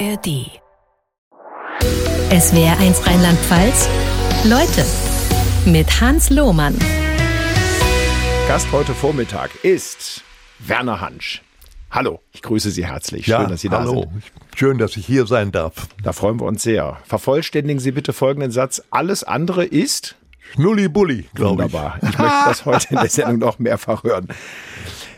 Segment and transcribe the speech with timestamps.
[0.00, 0.50] ARD.
[2.30, 3.88] SWR 1 Rheinland-Pfalz.
[4.44, 4.84] Leute
[5.66, 6.76] mit Hans Lohmann.
[8.48, 10.24] Gast heute Vormittag ist
[10.58, 11.42] Werner Hansch.
[11.90, 13.26] Hallo, ich grüße Sie herzlich.
[13.26, 14.00] Schön, ja, dass Sie da hallo.
[14.00, 14.24] sind.
[14.56, 15.86] Schön, dass ich hier sein darf.
[16.02, 16.98] Da freuen wir uns sehr.
[17.04, 18.82] Vervollständigen Sie bitte folgenden Satz.
[18.90, 20.16] Alles andere ist
[20.54, 21.72] Schnulli-Bulli, glaube ich.
[21.72, 21.98] Wunderbar.
[22.02, 24.26] Ich möchte das heute in der Sendung noch mehrfach hören.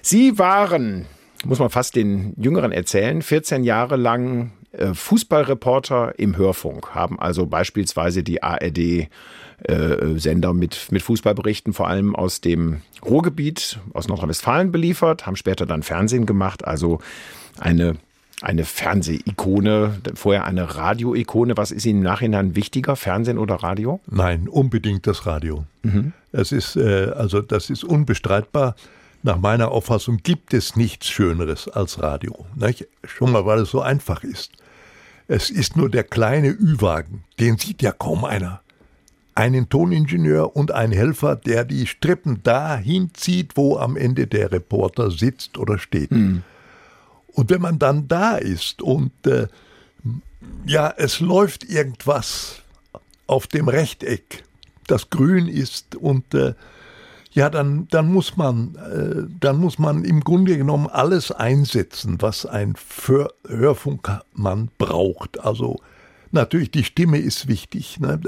[0.02, 1.06] Sie waren,
[1.46, 4.52] muss man fast den Jüngeren erzählen, 14 Jahre lang
[4.93, 9.09] Fußballreporter im Hörfunk, haben also beispielsweise die ARD äh,
[10.16, 15.83] Sender mit, mit Fußballberichten vor allem aus dem Ruhrgebiet, aus Nordrhein-Westfalen beliefert, haben später dann
[15.83, 17.01] Fernsehen gemacht, also
[17.59, 17.97] eine
[18.43, 21.57] eine Fernsehikone, vorher eine Radioikone.
[21.57, 24.01] Was ist Ihnen im Nachhinein wichtiger, Fernsehen oder Radio?
[24.07, 25.65] Nein, unbedingt das Radio.
[25.83, 26.13] Mhm.
[26.33, 28.77] Es ist, äh, also das ist unbestreitbar.
[29.23, 32.45] Nach meiner Auffassung gibt es nichts Schöneres als Radio.
[32.55, 32.87] Nicht?
[33.05, 34.52] Schon mal, weil es so einfach ist.
[35.29, 38.60] Es ist nur der kleine Ü-Wagen, den sieht ja kaum einer
[39.37, 45.10] einen Toningenieur und einen Helfer, der die Strippen dahin zieht, wo am Ende der Reporter
[45.10, 46.10] sitzt oder steht.
[46.10, 46.43] Mhm.
[47.29, 49.46] Und wenn man dann da ist und äh,
[50.65, 52.63] ja, es läuft irgendwas
[53.27, 54.43] auf dem Rechteck,
[54.87, 56.55] das grün ist und äh,
[57.37, 62.46] ja, dann, dann muss man, äh, dann muss man im Grunde genommen alles einsetzen, was
[62.46, 62.74] ein
[63.46, 65.41] Hörfunkmann braucht.
[65.41, 65.78] Also
[66.37, 67.98] Natürlich, die Stimme ist wichtig.
[68.00, 68.20] Ne?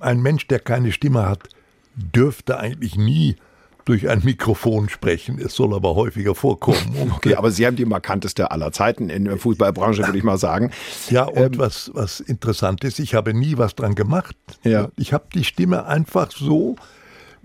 [0.00, 1.48] Ein Mensch, der keine Stimme hat,
[1.94, 3.36] dürfte eigentlich nie
[3.84, 5.38] durch ein Mikrofon sprechen.
[5.38, 7.12] Es soll aber häufiger vorkommen.
[7.16, 10.70] okay, aber Sie haben die markanteste aller Zeiten in der Fußballbranche, würde ich mal sagen.
[11.08, 14.36] Ja, und ähm, was, was interessant ist, ich habe nie was dran gemacht.
[14.64, 14.88] Ja.
[14.96, 16.76] Ich habe die Stimme einfach so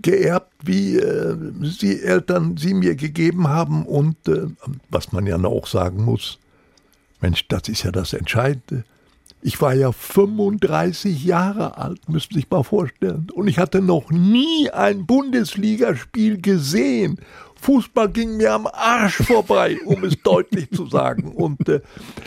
[0.00, 3.84] geerbt, wie äh, sie Eltern sie mir gegeben haben.
[3.84, 4.46] Und äh,
[4.90, 6.38] was man ja auch sagen muss,
[7.20, 8.84] Mensch, das ist ja das Entscheidende.
[9.42, 13.28] Ich war ja 35 Jahre alt, müssen Sie sich mal vorstellen.
[13.32, 17.20] Und ich hatte noch nie ein Bundesligaspiel gesehen.
[17.60, 21.32] Fußball ging mir am Arsch vorbei, um es deutlich zu sagen.
[21.32, 21.80] Und äh,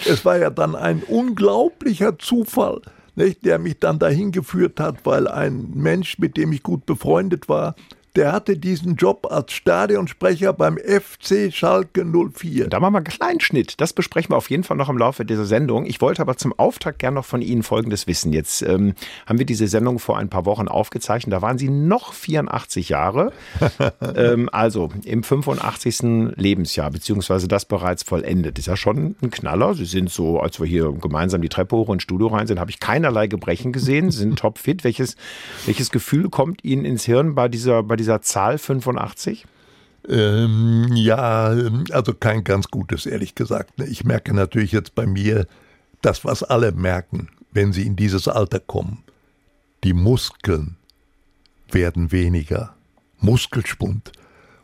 [0.05, 2.81] es war ja dann ein unglaublicher Zufall,
[3.19, 7.47] nicht, der mich dann dahin geführt hat, weil ein Mensch, mit dem ich gut befreundet
[7.47, 7.75] war,
[8.19, 12.67] der hatte diesen Job als Stadionsprecher beim FC Schalke 04.
[12.67, 13.79] Da machen wir einen kleinen Schnitt.
[13.79, 15.85] Das besprechen wir auf jeden Fall noch im Laufe dieser Sendung.
[15.85, 18.33] Ich wollte aber zum Auftakt gerne noch von Ihnen Folgendes wissen.
[18.33, 18.93] Jetzt ähm,
[19.25, 21.31] haben wir diese Sendung vor ein paar Wochen aufgezeichnet.
[21.31, 23.31] Da waren Sie noch 84 Jahre.
[24.15, 26.35] ähm, also im 85.
[26.35, 28.59] Lebensjahr, beziehungsweise das bereits vollendet.
[28.59, 29.75] Ist ja schon ein Knaller.
[29.75, 32.69] Sie sind so, als wir hier gemeinsam die Treppe hoch ins Studio rein sind, habe
[32.69, 34.11] ich keinerlei Gebrechen gesehen.
[34.11, 34.83] Sie sind topfit.
[34.83, 35.15] Welches,
[35.65, 39.45] welches Gefühl kommt Ihnen ins Hirn bei dieser, bei dieser Zahl 85?
[40.07, 41.53] Ähm, ja,
[41.91, 43.79] also kein ganz gutes, ehrlich gesagt.
[43.81, 45.45] Ich merke natürlich jetzt bei mir
[46.01, 49.03] das, was alle merken, wenn sie in dieses Alter kommen.
[49.83, 50.77] Die Muskeln
[51.71, 52.75] werden weniger.
[53.19, 54.11] Muskelspund.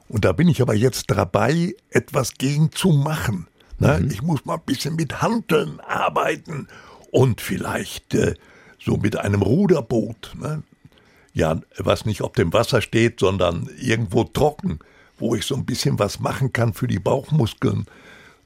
[0.08, 3.48] Und da bin ich aber jetzt dabei, etwas gegen zu machen.
[3.80, 4.00] Ne?
[4.02, 4.12] Mhm.
[4.12, 6.68] Ich muss mal ein bisschen mit Handeln arbeiten
[7.12, 8.36] und vielleicht äh,
[8.80, 10.36] so mit einem Ruderboot.
[10.40, 10.64] Ne?
[11.36, 14.80] Ja, was nicht auf dem Wasser steht, sondern irgendwo trocken,
[15.20, 17.86] wo ich so ein bisschen was machen kann für die Bauchmuskeln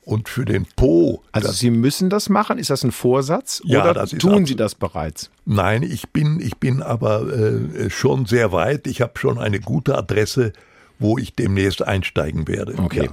[0.01, 1.22] und für den Po.
[1.31, 2.57] Also Sie müssen das machen?
[2.57, 3.61] Ist das ein Vorsatz?
[3.63, 5.29] Ja, oder das tun Sie das bereits?
[5.45, 8.88] Nein, ich bin, ich bin aber äh, schon sehr weit.
[8.88, 10.51] Ich habe schon eine gute Adresse,
[10.97, 12.73] wo ich demnächst einsteigen werde.
[12.79, 13.06] Okay.
[13.06, 13.11] Ja,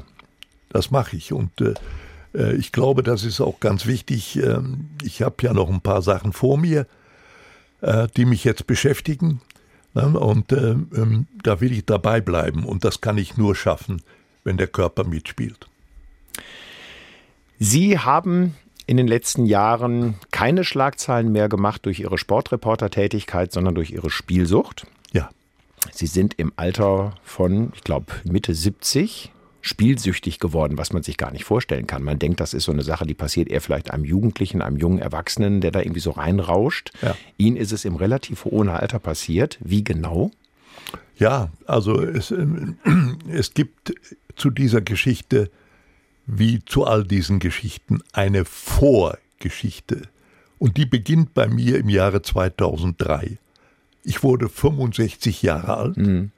[0.71, 1.75] das mache ich und äh,
[2.35, 4.37] äh ich glaube, das ist auch ganz wichtig.
[4.37, 6.87] Ähm, ich habe ja noch ein paar Sachen vor mir,
[7.83, 9.43] äh, die mich jetzt beschäftigen.
[9.97, 10.21] Ne?
[10.21, 14.03] Und äh, ähm, da will ich dabei bleiben und das kann ich nur schaffen,
[14.45, 15.67] wenn der Körper mitspielt.
[17.59, 18.55] Sie haben
[18.87, 24.87] in den letzten Jahren keine Schlagzeilen mehr gemacht durch Ihre Sportreporter-Tätigkeit, sondern durch Ihre Spielsucht.
[25.13, 25.31] Ja.
[25.93, 29.33] Sie sind im Alter von, ich glaube, Mitte 70
[29.67, 32.03] spielsüchtig geworden, was man sich gar nicht vorstellen kann.
[32.03, 34.99] Man denkt, das ist so eine Sache, die passiert eher vielleicht einem Jugendlichen, einem jungen
[34.99, 36.93] Erwachsenen, der da irgendwie so reinrauscht.
[37.03, 37.17] Ja.
[37.37, 39.59] Ihnen ist es im relativ hohen Alter passiert.
[39.61, 40.31] Wie genau?
[41.19, 42.77] Ja, also es, ähm,
[43.29, 43.95] es gibt
[44.37, 45.51] zu dieser Geschichte,
[46.27, 50.03] wie zu all diesen Geschichten, eine Vorgeschichte.
[50.59, 53.39] Und die beginnt bei mir im Jahre 2003.
[54.05, 55.97] Ich wurde 65 Jahre alt.
[55.97, 56.31] Mhm.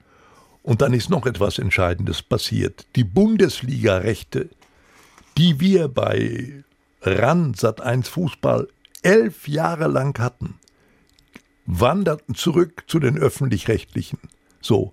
[0.69, 2.87] Und dann ist noch etwas Entscheidendes passiert.
[2.95, 4.51] Die Bundesliga-Rechte,
[5.39, 6.63] die wir bei
[7.01, 8.69] RAN Sat1 Fußball
[9.01, 10.57] elf Jahre lang hatten,
[11.65, 14.19] wanderten zurück zu den öffentlich-rechtlichen.
[14.61, 14.93] So.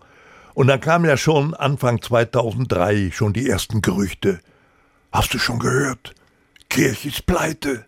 [0.54, 4.40] Und dann kamen ja schon Anfang 2003 schon die ersten Gerüchte.
[5.12, 6.16] Hast du schon gehört?
[6.70, 7.84] Kirch ist pleite.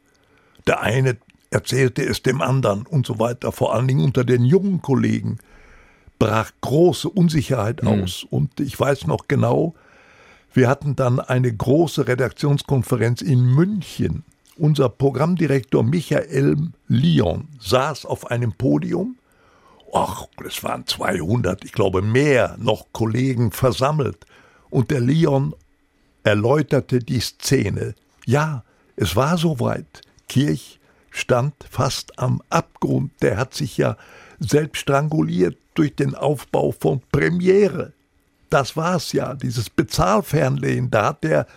[0.67, 1.15] der eine
[1.51, 3.53] erzählte es dem anderen und so weiter.
[3.53, 5.37] Vor allen Dingen unter den jungen Kollegen
[6.19, 8.03] brach große Unsicherheit mhm.
[8.03, 8.25] aus.
[8.29, 9.75] Und ich weiß noch genau,
[10.53, 14.23] wir hatten dann eine große Redaktionskonferenz in München.
[14.57, 19.17] Unser Programmdirektor Michael Lyon saß auf einem Podium.
[19.93, 24.25] Ach, es waren 200, ich glaube mehr, noch Kollegen versammelt.
[24.69, 25.53] Und der Lyon
[26.23, 27.93] erläuterte die Szene.
[28.25, 28.63] Ja,
[28.95, 30.01] es war soweit.
[30.27, 30.79] Kirch
[31.09, 33.11] stand fast am Abgrund.
[33.21, 33.95] Der hat sich ja
[34.39, 37.93] selbst stranguliert durch den Aufbau von Premiere.
[38.49, 41.47] Das war's ja, dieses Bezahlfernlehen, da hat der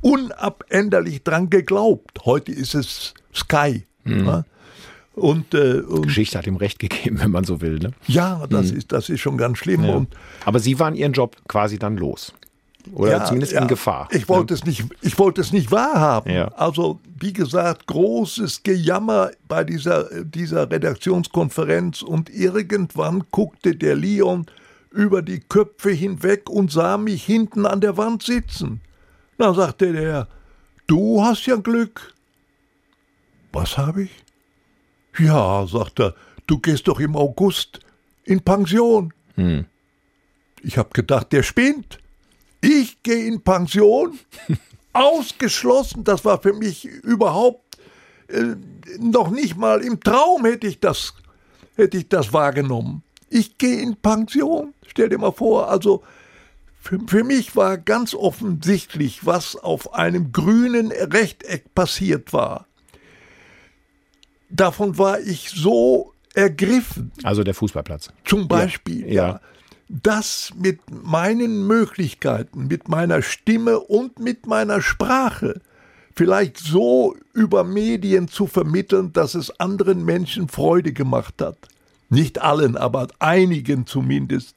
[0.00, 2.24] unabänderlich dran geglaubt.
[2.24, 3.84] Heute ist es Sky.
[4.04, 4.24] Mhm.
[4.24, 4.44] Ne?
[5.14, 7.78] Und, äh, und, Geschichte hat ihm recht gegeben, wenn man so will.
[7.78, 7.92] Ne?
[8.06, 8.78] Ja, das, mhm.
[8.78, 9.84] ist, das ist schon ganz schlimm.
[9.84, 9.94] Ja.
[9.94, 10.14] Und,
[10.44, 12.32] Aber Sie waren Ihren Job quasi dann los.
[12.94, 13.62] Oder ja, zumindest ja.
[13.62, 14.08] in Gefahr.
[14.10, 14.58] Ich wollte, ja.
[14.60, 16.30] es nicht, ich wollte es nicht wahrhaben.
[16.56, 24.46] Also, wie gesagt, großes Gejammer bei dieser, dieser Redaktionskonferenz und irgendwann guckte der Leon
[24.90, 28.80] über die Köpfe hinweg und sah mich hinten an der Wand sitzen.
[29.36, 30.28] Dann sagte der,
[30.86, 32.14] du hast ja Glück.
[33.52, 34.10] Was habe ich?
[35.18, 36.14] Ja, sagt er,
[36.46, 37.80] du gehst doch im August
[38.24, 39.12] in Pension.
[39.34, 39.66] Hm.
[40.62, 41.98] Ich habe gedacht, der spinnt.
[42.60, 44.18] Ich gehe in Pension.
[44.92, 47.78] Ausgeschlossen, das war für mich überhaupt
[48.28, 48.56] äh,
[48.98, 51.14] noch nicht mal im Traum hätte ich das,
[51.76, 53.02] hätte ich das wahrgenommen.
[53.30, 54.74] Ich gehe in Pension.
[54.86, 56.02] Stell dir mal vor, also
[56.80, 62.66] für, für mich war ganz offensichtlich, was auf einem grünen Rechteck passiert war.
[64.50, 67.12] Davon war ich so ergriffen.
[67.22, 68.10] Also der Fußballplatz.
[68.24, 69.28] Zum Beispiel, ja.
[69.28, 69.40] ja
[69.88, 75.60] das mit meinen Möglichkeiten, mit meiner Stimme und mit meiner Sprache
[76.14, 81.56] vielleicht so über Medien zu vermitteln, dass es anderen Menschen Freude gemacht hat.
[82.10, 84.56] Nicht allen, aber einigen zumindest.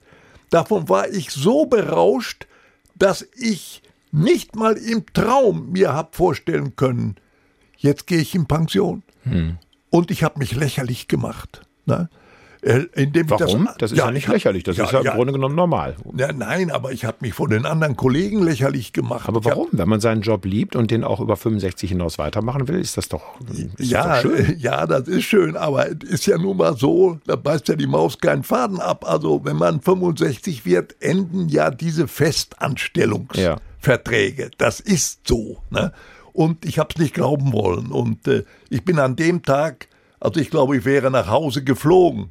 [0.50, 2.48] Davon war ich so berauscht,
[2.96, 7.16] dass ich nicht mal im Traum mir hab vorstellen können,
[7.78, 9.04] jetzt gehe ich in Pension.
[9.24, 9.58] Hm.
[9.90, 11.62] Und ich habe mich lächerlich gemacht.
[11.86, 12.10] Ne?
[12.64, 12.86] Äh,
[13.28, 13.66] Warum?
[13.66, 15.56] Das, das ist ja, ja nicht lächerlich, das ja, ist ja, ja, im Grunde genommen
[15.56, 15.96] normal.
[16.16, 19.28] Ja, nein, aber ich habe mich von den anderen Kollegen lächerlich gemacht.
[19.28, 19.70] Aber warum?
[19.72, 22.98] Hab, Wenn man seinen Job liebt und den auch über 65 hinaus weitermachen will, ist
[22.98, 23.24] das doch,
[23.78, 24.60] ist ja, das doch schön.
[24.62, 27.88] Ja, das ist schön, aber es ist ja nun mal so, da beißt ja die
[27.88, 29.10] Maus keinen Faden ab.
[29.10, 34.52] Also wenn man 65 wird, enden ja diese Festanstellungsverträge.
[34.60, 35.58] Das ist so.
[35.72, 35.94] Ne?
[36.32, 37.88] Und ich habe es nicht glauben wollen.
[37.88, 39.88] Und äh, ich bin an dem Tag,
[40.20, 42.30] also ich glaube, ich wäre nach Hause geflogen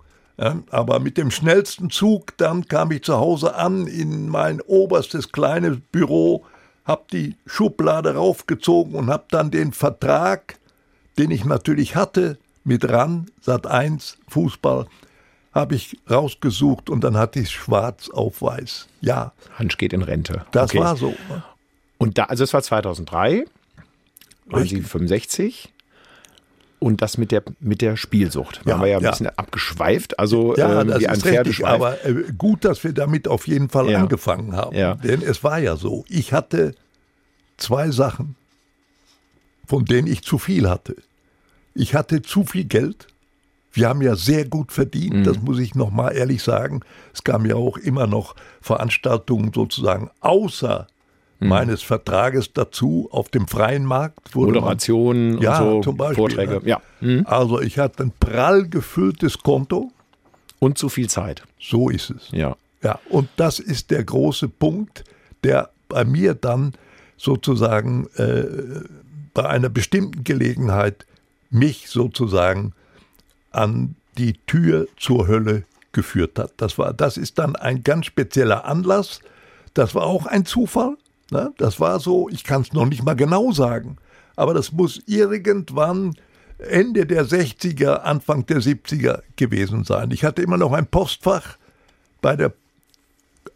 [0.70, 5.78] aber mit dem schnellsten Zug, dann kam ich zu Hause an in mein oberstes kleines
[5.92, 6.44] Büro,
[6.84, 10.58] hab die Schublade raufgezogen und hab dann den Vertrag,
[11.18, 14.86] den ich natürlich hatte, mit RAN, Sat 1, Fußball,
[15.52, 18.86] habe ich rausgesucht und dann hatte ich schwarz auf weiß.
[19.00, 19.32] Ja.
[19.58, 20.46] Hansch geht in Rente.
[20.52, 20.80] Das okay.
[20.80, 21.14] war so.
[21.98, 23.44] Und da, also es war 2003,
[24.46, 25.72] waren Sie 65?
[26.80, 28.62] Und das mit der, mit der Spielsucht.
[28.64, 29.10] Da ja, haben wir ja ein ja.
[29.10, 31.68] bisschen abgeschweift, also ja, ähm, wie ein Pferdeschweif.
[31.68, 34.00] Aber äh, gut, dass wir damit auf jeden Fall ja.
[34.00, 34.74] angefangen haben.
[34.76, 34.94] Ja.
[34.94, 36.74] Denn es war ja so, ich hatte
[37.58, 38.34] zwei Sachen,
[39.66, 40.96] von denen ich zu viel hatte.
[41.74, 43.06] Ich hatte zu viel Geld.
[43.72, 45.24] Wir haben ja sehr gut verdient, mhm.
[45.24, 46.80] das muss ich nochmal ehrlich sagen.
[47.14, 50.88] Es kamen ja auch immer noch Veranstaltungen sozusagen außer.
[51.48, 54.34] Meines Vertrages dazu auf dem freien Markt.
[54.34, 56.60] Moderationen und ja, so, zum Beispiel, Vorträge.
[56.60, 56.60] Ne?
[56.64, 56.82] Ja.
[57.00, 57.24] Mhm.
[57.26, 59.90] Also ich hatte ein prall gefülltes Konto.
[60.58, 61.42] Und zu viel Zeit.
[61.58, 62.28] So ist es.
[62.32, 62.56] Ja.
[62.82, 65.04] Ja, und das ist der große Punkt,
[65.44, 66.72] der bei mir dann
[67.16, 68.44] sozusagen äh,
[69.34, 71.06] bei einer bestimmten Gelegenheit
[71.50, 72.72] mich sozusagen
[73.50, 76.52] an die Tür zur Hölle geführt hat.
[76.56, 79.20] Das war, das ist dann ein ganz spezieller Anlass.
[79.74, 80.96] Das war auch ein Zufall.
[81.30, 81.52] Ne?
[81.58, 83.96] Das war so, ich kann es noch nicht mal genau sagen,
[84.36, 86.14] aber das muss irgendwann
[86.58, 90.10] Ende der 60er, Anfang der 70er gewesen sein.
[90.10, 91.56] Ich hatte immer noch ein Postfach
[92.20, 92.52] bei der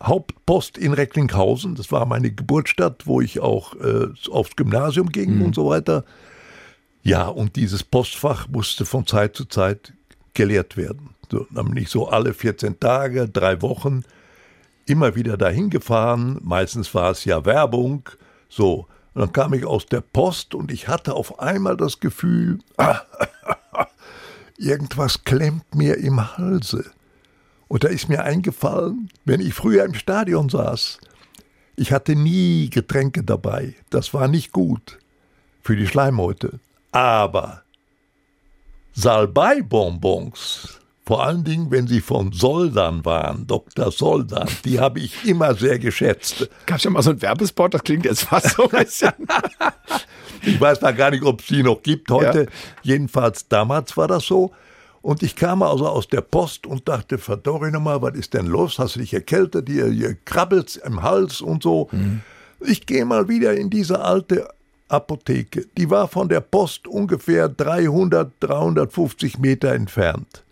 [0.03, 1.75] Hauptpost in Recklinghausen.
[1.75, 5.43] Das war meine Geburtsstadt, wo ich auch äh, aufs Gymnasium ging mhm.
[5.43, 6.05] und so weiter.
[7.03, 9.93] Ja, und dieses Postfach musste von Zeit zu Zeit
[10.33, 11.11] geleert werden.
[11.31, 14.05] So, nämlich so alle 14 Tage, drei Wochen
[14.87, 16.39] immer wieder dahin gefahren.
[16.43, 18.09] Meistens war es ja Werbung.
[18.49, 18.87] So.
[19.15, 22.59] Und dann kam ich aus der Post und ich hatte auf einmal das Gefühl,
[24.59, 26.91] irgendwas klemmt mir im Halse.
[27.69, 30.99] Und da ist mir eingefallen, wenn ich früher im Stadion saß,
[31.77, 33.75] ich hatte nie Getränke dabei.
[33.91, 34.99] Das war nicht gut
[35.63, 36.61] für die Schleimhäute.
[36.93, 37.63] Aber
[38.93, 43.91] Salbei-Bonbons, vor allen Dingen, wenn sie von Soldan waren, Dr.
[43.91, 46.49] Soldan, die habe ich immer sehr geschätzt.
[46.67, 49.13] Gab es ja mal so einen Werbespot, das klingt jetzt fast so ein bisschen.
[50.43, 52.45] ich weiß da gar nicht, ob es die noch gibt heute.
[52.45, 52.51] Ja.
[52.83, 54.53] Jedenfalls damals war das so.
[55.03, 58.79] Und ich kam also aus der Post und dachte, verdorre nochmal, was ist denn los?
[58.79, 59.69] Hast du dich erkältet?
[59.69, 61.89] Hier, hier krabbelt's im Hals und so.
[61.93, 62.23] Mhm.
[62.61, 64.49] Ich gehe mal wieder in diese alte
[64.89, 65.67] Apotheke.
[65.77, 70.44] Die war von der Post ungefähr 300, 350 Meter entfernt.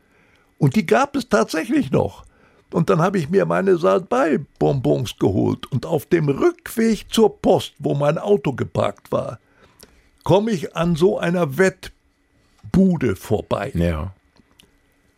[0.63, 2.25] Und die gab es tatsächlich noch.
[2.71, 5.67] Und dann habe ich mir meine Salbei-Bonbons geholt.
[5.73, 9.41] Und auf dem Rückweg zur Post, wo mein Auto geparkt war,
[10.23, 13.73] komme ich an so einer Wettbude vorbei.
[13.75, 14.15] Ja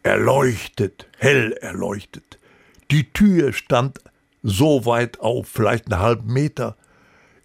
[0.05, 2.39] erleuchtet, hell erleuchtet.
[2.91, 3.99] Die Tür stand
[4.43, 6.77] so weit auf, vielleicht einen halben Meter.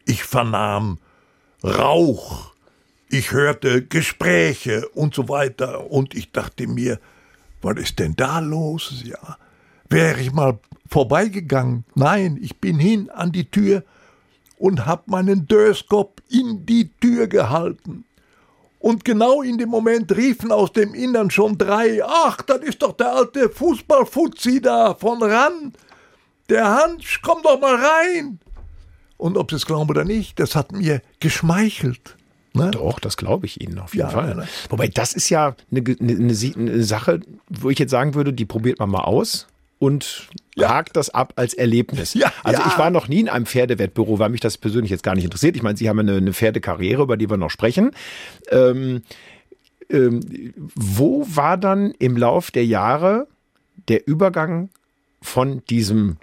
[0.05, 0.99] Ich vernahm
[1.63, 2.53] Rauch,
[3.09, 5.89] ich hörte Gespräche und so weiter.
[5.89, 6.99] Und ich dachte mir,
[7.61, 9.03] was ist denn da los?
[9.03, 9.37] Ja,
[9.89, 11.85] wäre ich mal vorbeigegangen.
[11.95, 13.83] Nein, ich bin hin an die Tür
[14.57, 18.05] und hab meinen Dörskop in die Tür gehalten.
[18.79, 22.93] Und genau in dem Moment riefen aus dem Innern schon drei, ach, das ist doch
[22.93, 25.73] der alte Fußballfuzzi da von ran.
[26.47, 28.39] Der Hansch, komm doch mal rein.
[29.17, 32.15] Und ob Sie es glauben oder nicht, das hat mir geschmeichelt.
[32.53, 32.71] Ne?
[32.71, 34.37] Doch, das glaube ich Ihnen auf jeden ja, Fall.
[34.37, 38.45] Ja, Wobei das ist ja eine, eine, eine, Sache, wo ich jetzt sagen würde, die
[38.45, 40.69] probiert man mal aus und ja.
[40.69, 42.13] hakt das ab als Erlebnis.
[42.13, 42.67] Ja, also ja.
[42.67, 45.55] ich war noch nie in einem Pferdewettbüro, weil mich das persönlich jetzt gar nicht interessiert.
[45.55, 47.91] Ich meine, Sie haben eine, eine Pferdekarriere, über die wir noch sprechen.
[48.49, 49.03] Ähm,
[49.89, 53.27] ähm, wo war dann im Lauf der Jahre
[53.87, 54.69] der Übergang
[55.21, 56.17] von diesem,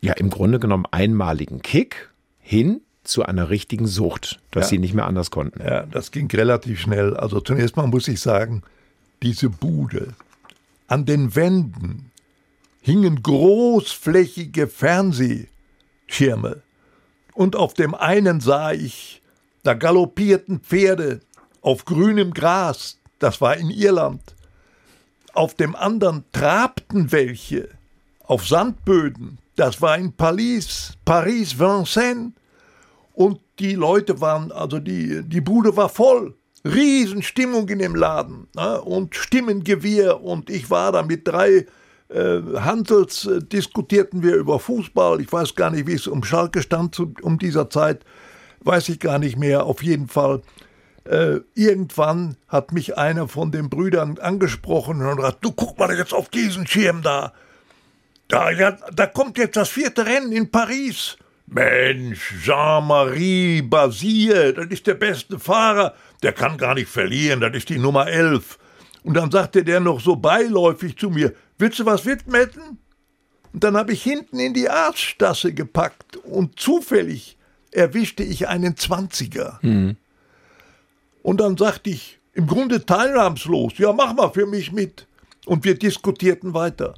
[0.00, 2.10] ja im Grunde genommen einmaligen Kick
[2.40, 4.68] hin zu einer richtigen Sucht, dass ja.
[4.70, 5.60] Sie nicht mehr anders konnten?
[5.60, 7.16] Ja, das ging relativ schnell.
[7.16, 8.62] Also zunächst mal muss ich sagen,
[9.22, 10.14] diese Bude
[10.86, 12.10] an den Wänden
[12.80, 16.62] hingen großflächige Fernsehschirme.
[17.34, 19.22] Und auf dem einen sah ich,
[19.62, 21.20] da galoppierten Pferde
[21.60, 24.22] auf grünem Gras, das war in Irland.
[25.34, 27.68] Auf dem anderen trabten welche
[28.24, 32.32] auf Sandböden, das war in Paris, Paris, Vincennes.
[33.18, 36.36] Und die Leute waren, also die, die Bude war voll.
[36.64, 38.80] Riesenstimmung in dem Laden ne?
[38.80, 41.66] und Stimmengewirr und ich war da mit drei
[42.10, 45.20] äh, Hansels äh, diskutierten wir über Fußball.
[45.20, 48.04] Ich weiß gar nicht, wie es um Schalke stand zu, um dieser Zeit.
[48.60, 49.64] Weiß ich gar nicht mehr.
[49.64, 50.42] Auf jeden Fall.
[51.02, 56.14] Äh, irgendwann hat mich einer von den Brüdern angesprochen und hat, du guck mal jetzt
[56.14, 57.32] auf diesen Schirm da.
[58.28, 61.16] Da, ja, da kommt jetzt das vierte Rennen in Paris.
[61.50, 65.94] Mensch, Jean-Marie Basile, das ist der beste Fahrer.
[66.22, 68.58] Der kann gar nicht verlieren, das ist die Nummer elf.
[69.02, 72.78] Und dann sagte der noch so beiläufig zu mir, willst du was widmetten?
[73.52, 77.38] Und dann habe ich hinten in die Arztstasse gepackt und zufällig
[77.70, 79.58] erwischte ich einen Zwanziger.
[79.62, 79.96] Mhm.
[81.22, 85.06] Und dann sagte ich, im Grunde teilnahmslos, ja, mach mal für mich mit.
[85.46, 86.94] Und wir diskutierten weiter.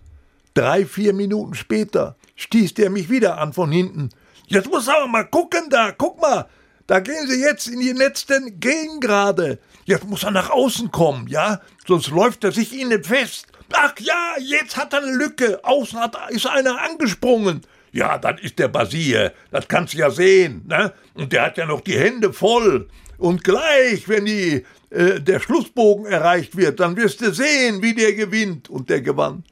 [0.54, 4.10] Drei, vier Minuten später stieß der mich wieder an von hinten.
[4.50, 6.48] Jetzt muss aber mal gucken da, guck mal,
[6.88, 9.60] da gehen Sie jetzt in die letzten Gegengrade.
[9.84, 11.60] Jetzt muss er nach außen kommen, ja?
[11.86, 13.46] Sonst läuft er sich Ihnen fest.
[13.72, 15.60] Ach ja, jetzt hat er eine Lücke.
[15.62, 17.60] Außen hat, ist einer angesprungen.
[17.92, 19.32] Ja, dann ist der Basier.
[19.52, 20.64] Das kannst du ja sehen.
[20.66, 20.92] Ne?
[21.14, 22.88] Und der hat ja noch die Hände voll.
[23.18, 28.14] Und gleich, wenn die, äh, der Schlussbogen erreicht wird, dann wirst du sehen, wie der
[28.14, 28.68] gewinnt.
[28.68, 29.44] Und der gewann.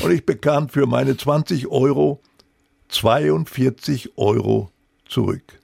[0.00, 2.22] Und ich bekam für meine 20 Euro
[2.88, 4.70] 42 Euro
[5.06, 5.60] zurück.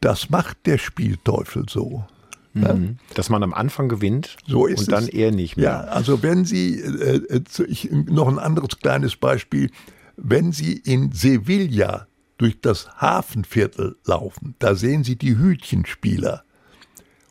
[0.00, 2.04] Das macht der Spielteufel so.
[2.52, 2.98] Mhm.
[3.14, 4.86] Dass man am Anfang gewinnt so und es.
[4.86, 5.64] dann eher nicht mehr.
[5.64, 9.70] Ja, also wenn Sie, äh, äh ich, noch ein anderes kleines Beispiel,
[10.16, 12.06] wenn Sie in Sevilla
[12.38, 16.44] durch das Hafenviertel laufen, da sehen Sie die Hütchenspieler.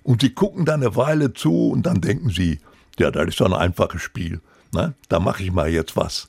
[0.04, 2.60] Und Sie gucken da eine Weile zu und dann denken Sie,
[3.00, 4.42] ja, das ist doch ein einfaches Spiel.
[4.72, 4.94] Ne?
[5.10, 6.28] Da mache ich mal jetzt was.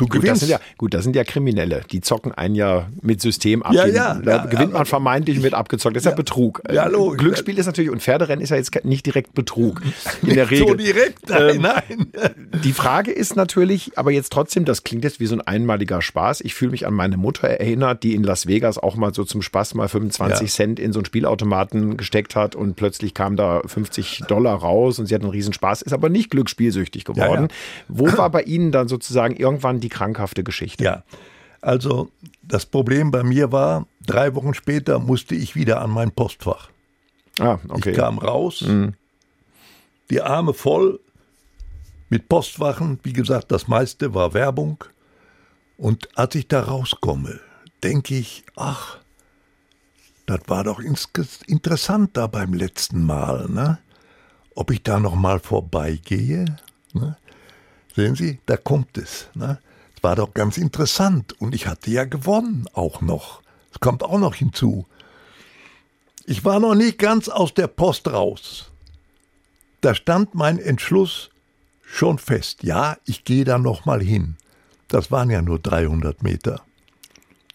[0.00, 0.40] Du gut, gewinnst.
[0.42, 1.82] Das sind ja, gut, das sind ja Kriminelle.
[1.92, 3.74] Die zocken einen ja mit System ab.
[3.74, 5.94] Ja, ja, da ja, gewinnt man vermeintlich mit abgezockt.
[5.94, 6.62] Das ist ja, Betrug.
[6.72, 7.18] Ja, logisch.
[7.18, 9.82] Glücksspiel ist natürlich, und Pferderennen ist ja jetzt nicht direkt Betrug.
[10.22, 10.68] In nicht der Regel.
[10.68, 12.50] So direkt, nein, ähm, nein.
[12.64, 16.40] Die Frage ist natürlich, aber jetzt trotzdem, das klingt jetzt wie so ein einmaliger Spaß.
[16.40, 19.42] Ich fühle mich an meine Mutter erinnert, die in Las Vegas auch mal so zum
[19.42, 20.54] Spaß mal 25 ja.
[20.54, 25.04] Cent in so einen Spielautomaten gesteckt hat und plötzlich kam da 50 Dollar raus und
[25.04, 27.48] sie hat einen Riesenspaß, ist aber nicht glücksspielsüchtig geworden.
[27.88, 30.82] Wo war bei Ihnen dann sozusagen irgendwann die krankhafte Geschichte.
[30.82, 31.04] Ja,
[31.60, 32.10] also
[32.42, 36.70] das Problem bei mir war, drei Wochen später musste ich wieder an mein Postfach.
[37.38, 37.90] Ah, okay.
[37.90, 38.94] Ich kam raus, mhm.
[40.10, 41.00] die Arme voll
[42.08, 42.98] mit Postwachen.
[43.02, 44.84] Wie gesagt, das meiste war Werbung.
[45.76, 47.40] Und als ich da rauskomme,
[47.82, 48.98] denke ich, ach,
[50.26, 53.78] das war doch interessant da beim letzten Mal, ne?
[54.54, 56.44] Ob ich da noch mal vorbeigehe?
[56.92, 57.16] Ne?
[57.94, 59.28] Sehen Sie, da kommt es.
[59.34, 59.58] Ne?
[60.02, 63.42] War doch ganz interessant und ich hatte ja gewonnen auch noch.
[63.72, 64.86] Es kommt auch noch hinzu.
[66.24, 68.70] Ich war noch nicht ganz aus der Post raus.
[69.80, 71.30] Da stand mein Entschluss
[71.82, 72.62] schon fest.
[72.62, 74.36] Ja, ich gehe da noch mal hin.
[74.88, 76.62] Das waren ja nur 300 Meter.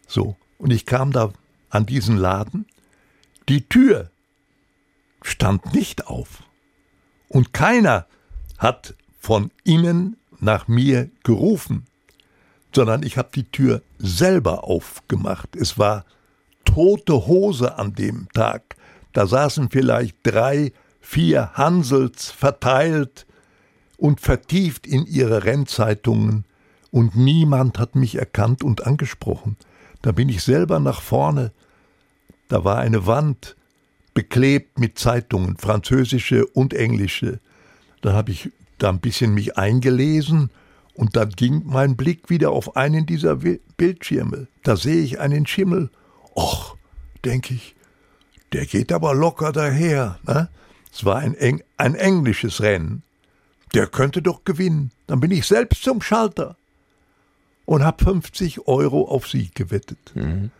[0.08, 1.32] So, und ich kam da
[1.70, 2.66] an diesen Laden.
[3.50, 4.10] Die Tür
[5.22, 6.44] stand nicht auf.
[7.28, 8.08] Und keiner
[8.58, 11.86] hat von innen nach mir gerufen,
[12.76, 15.56] sondern ich habe die Tür selber aufgemacht.
[15.56, 16.06] Es war
[16.66, 18.76] tote Hose an dem Tag.
[19.14, 23.26] Da saßen vielleicht drei, vier Hansels verteilt
[23.98, 26.44] und vertieft in ihre Rennzeitungen,
[26.92, 29.58] und niemand hat mich erkannt und angesprochen.
[30.02, 31.52] Da bin ich selber nach vorne.
[32.48, 33.58] Da war eine Wand,
[34.14, 37.40] beklebt mit Zeitungen, französische und englische.
[38.02, 40.52] Da habe ich da ein bisschen mich eingelesen
[40.96, 44.48] und dann ging mein Blick wieder auf einen dieser Bildschirme.
[44.64, 45.90] Da sehe ich einen Schimmel.
[46.36, 46.78] Och,
[47.24, 47.76] denke ich,
[48.54, 50.20] der geht aber locker daher.
[50.26, 50.50] Ne?
[50.92, 53.04] Es war ein, Eng ein englisches Rennen.
[53.74, 54.92] Der könnte doch gewinnen.
[55.08, 56.56] Dann bin ich selbst zum Schalter
[57.66, 60.14] und habe 50 Euro auf Sieg gewettet.
[60.16, 60.52] Mhm.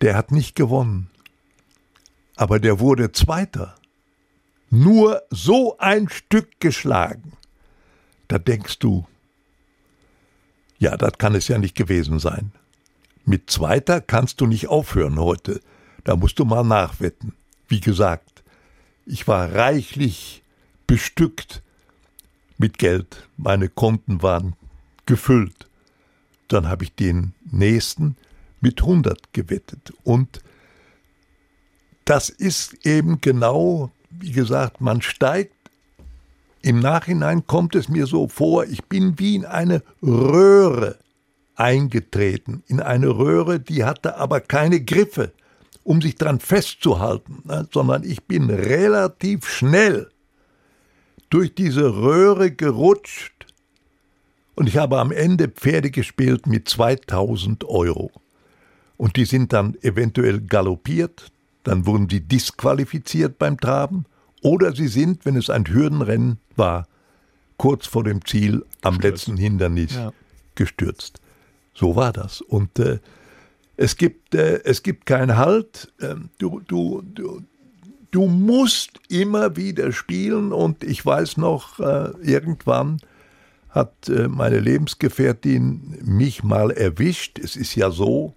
[0.00, 1.10] Der hat nicht gewonnen,
[2.36, 3.74] aber der wurde Zweiter.
[4.70, 7.32] Nur so ein Stück geschlagen.
[8.28, 9.04] Da denkst du,
[10.80, 12.52] ja, das kann es ja nicht gewesen sein.
[13.24, 15.60] Mit Zweiter kannst du nicht aufhören heute.
[16.04, 17.34] Da musst du mal nachwetten.
[17.68, 18.42] Wie gesagt,
[19.04, 20.42] ich war reichlich
[20.86, 21.62] bestückt
[22.56, 23.28] mit Geld.
[23.36, 24.56] Meine Konten waren
[25.04, 25.68] gefüllt.
[26.48, 28.16] Dann habe ich den nächsten
[28.60, 29.92] mit 100 gewettet.
[30.02, 30.40] Und
[32.06, 35.54] das ist eben genau, wie gesagt, man steigt.
[36.62, 40.98] Im Nachhinein kommt es mir so vor, ich bin wie in eine Röhre
[41.56, 42.62] eingetreten.
[42.66, 45.32] In eine Röhre, die hatte aber keine Griffe,
[45.84, 50.10] um sich dran festzuhalten, ne, sondern ich bin relativ schnell
[51.30, 53.46] durch diese Röhre gerutscht
[54.54, 58.10] und ich habe am Ende Pferde gespielt mit 2000 Euro.
[58.98, 64.04] Und die sind dann eventuell galoppiert, dann wurden die disqualifiziert beim Traben,
[64.42, 66.86] oder sie sind, wenn es ein Hürdenrennen war,
[67.56, 69.26] kurz vor dem Ziel am gestürzt.
[69.26, 70.12] letzten Hindernis ja.
[70.54, 71.20] gestürzt.
[71.74, 72.40] So war das.
[72.40, 72.98] Und äh,
[73.76, 75.92] es, gibt, äh, es gibt keinen Halt.
[76.00, 77.42] Ähm, du, du, du,
[78.10, 80.52] du musst immer wieder spielen.
[80.52, 82.98] Und ich weiß noch, äh, irgendwann
[83.68, 87.38] hat äh, meine Lebensgefährtin mich mal erwischt.
[87.38, 88.34] Es ist ja so,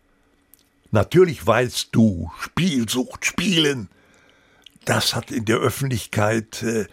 [0.92, 3.90] natürlich weißt du, Spielsucht, Spielen,
[4.86, 6.86] das hat in der Öffentlichkeit äh,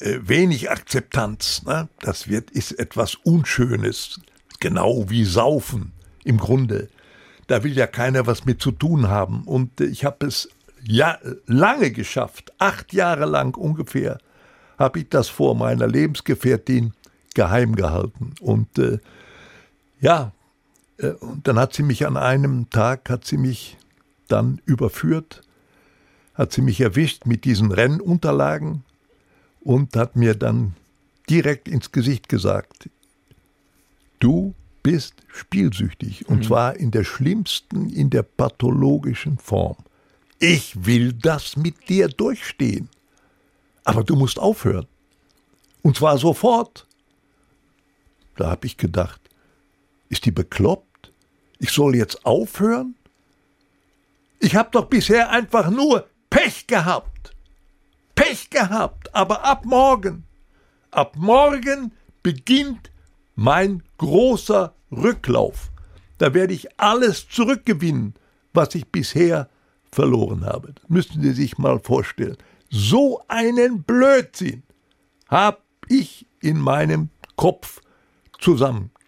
[0.00, 1.62] äh, wenig Akzeptanz.
[1.64, 1.88] Ne?
[2.00, 4.20] Das wird, ist etwas Unschönes,
[4.60, 5.92] genau wie Saufen
[6.24, 6.88] im Grunde.
[7.46, 9.42] Da will ja keiner was mit zu tun haben.
[9.44, 10.48] Und äh, ich habe es
[10.84, 14.18] ja, lange geschafft, acht Jahre lang ungefähr,
[14.78, 16.92] habe ich das vor meiner Lebensgefährtin
[17.34, 18.34] geheim gehalten.
[18.40, 18.98] Und äh,
[20.00, 20.32] ja,
[20.98, 23.76] äh, und dann hat sie mich an einem Tag, hat sie mich
[24.28, 25.42] dann überführt,
[26.38, 28.84] hat sie mich erwischt mit diesen Rennunterlagen
[29.60, 30.76] und hat mir dann
[31.28, 32.88] direkt ins Gesicht gesagt,
[34.20, 36.42] du bist spielsüchtig und mhm.
[36.44, 39.76] zwar in der schlimmsten, in der pathologischen Form.
[40.38, 42.88] Ich will das mit dir durchstehen,
[43.82, 44.86] aber du musst aufhören.
[45.82, 46.86] Und zwar sofort.
[48.36, 49.20] Da habe ich gedacht,
[50.08, 51.12] ist die bekloppt?
[51.58, 52.94] Ich soll jetzt aufhören?
[54.38, 57.34] Ich habe doch bisher einfach nur Pech gehabt.
[58.14, 60.24] Pech gehabt, aber ab morgen,
[60.90, 62.90] ab morgen beginnt
[63.36, 65.70] mein großer Rücklauf.
[66.18, 68.14] Da werde ich alles zurückgewinnen,
[68.52, 69.48] was ich bisher
[69.92, 70.72] verloren habe.
[70.72, 72.36] Das müssen Sie sich mal vorstellen.
[72.70, 74.64] So einen Blödsinn
[75.28, 77.80] habe ich in meinem Kopf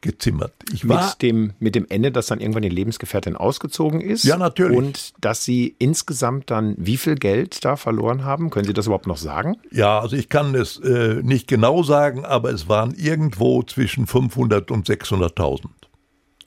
[0.01, 0.53] zusammengezimmert.
[0.73, 4.25] Ich war mit dem, mit dem Ende, dass dann irgendwann die Lebensgefährtin ausgezogen ist.
[4.25, 4.77] Ja, natürlich.
[4.77, 8.51] Und dass Sie insgesamt dann wie viel Geld da verloren haben?
[8.51, 9.57] Können Sie das überhaupt noch sagen?
[9.71, 14.71] Ja, also ich kann es äh, nicht genau sagen, aber es waren irgendwo zwischen 500
[14.71, 15.67] und 600.000.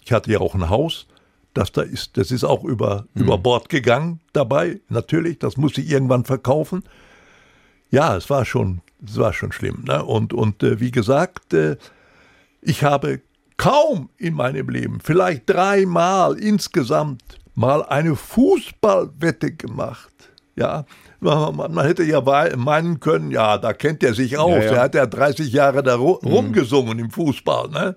[0.04, 1.08] Ich hatte ja auch ein Haus.
[1.54, 3.24] Das da ist, das ist auch über, hm.
[3.24, 5.40] über Bord gegangen dabei, natürlich.
[5.40, 6.84] Das musste ich irgendwann verkaufen.
[7.92, 9.84] Ja, es war schon das war schon schlimm.
[9.86, 10.02] Ne?
[10.02, 11.76] Und, und äh, wie gesagt, äh,
[12.62, 13.20] ich habe
[13.58, 17.22] kaum in meinem Leben, vielleicht dreimal insgesamt,
[17.56, 20.10] mal eine Fußballwette gemacht.
[20.56, 20.86] Ja,
[21.20, 24.52] man, hätte ja meinen können, ja, da kennt er sich aus.
[24.52, 24.72] Ja, ja.
[24.74, 26.04] Er hat ja 30 Jahre da mhm.
[26.04, 27.06] rumgesungen mhm.
[27.06, 27.70] im Fußball.
[27.70, 27.96] Ne?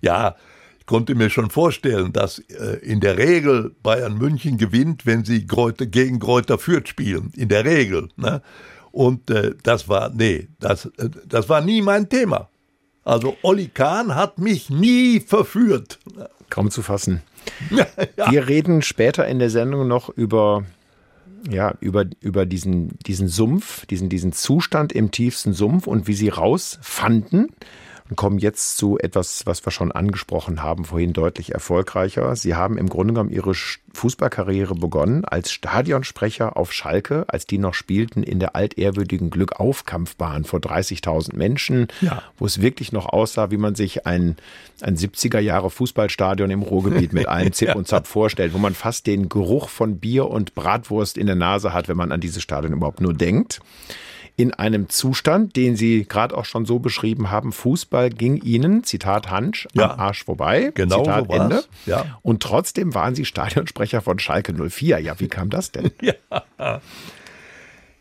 [0.00, 0.36] Ja,
[0.78, 5.46] ich konnte mir schon vorstellen, dass äh, in der Regel Bayern München gewinnt, wenn sie
[5.46, 7.32] gegen Kräuter Fürth spielen.
[7.36, 8.08] In der Regel.
[8.16, 8.40] Ne?
[8.92, 12.49] Und äh, das war, nee, das, äh, das war nie mein Thema.
[13.04, 15.98] Also Olli Kahn hat mich nie verführt.
[16.50, 17.22] Kaum zu fassen.
[17.70, 18.30] ja.
[18.30, 20.64] Wir reden später in der Sendung noch über
[21.48, 26.28] ja, über, über diesen, diesen Sumpf, diesen, diesen Zustand im tiefsten Sumpf und wie sie
[26.28, 27.48] rausfanden
[28.10, 32.34] und kommen jetzt zu etwas, was wir schon angesprochen haben, vorhin deutlich erfolgreicher.
[32.34, 37.74] Sie haben im Grunde genommen ihre Fußballkarriere begonnen als Stadionsprecher auf Schalke, als die noch
[37.74, 42.22] spielten in der altehrwürdigen Glückaufkampfbahn vor 30.000 Menschen, ja.
[42.36, 44.36] wo es wirklich noch aussah, wie man sich ein,
[44.80, 47.74] ein 70er Jahre Fußballstadion im Ruhrgebiet mit allem Zip ja.
[47.76, 51.72] und Zap vorstellt, wo man fast den Geruch von Bier und Bratwurst in der Nase
[51.72, 53.60] hat, wenn man an dieses Stadion überhaupt nur denkt
[54.40, 57.52] in einem Zustand, den Sie gerade auch schon so beschrieben haben.
[57.52, 59.90] Fußball ging Ihnen, Zitat Hansch, ja.
[59.90, 60.72] am Arsch vorbei.
[60.74, 61.64] Genau Zitat so Ende.
[61.86, 62.18] Ja.
[62.22, 64.98] Und trotzdem waren Sie Stadionsprecher von Schalke 04.
[65.00, 65.90] Ja, wie kam das denn?
[66.00, 66.80] ja.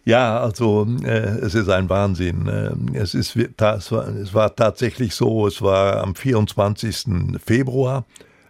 [0.05, 2.47] Ja, also äh, es ist ein Wahnsinn.
[2.47, 7.05] Äh, es, ist, es, war, es war tatsächlich so, es war am 24.
[7.45, 8.05] Februar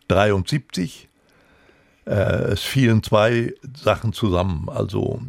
[0.08, 1.10] 73.
[2.06, 4.70] Äh, es fielen zwei Sachen zusammen.
[4.70, 5.22] Also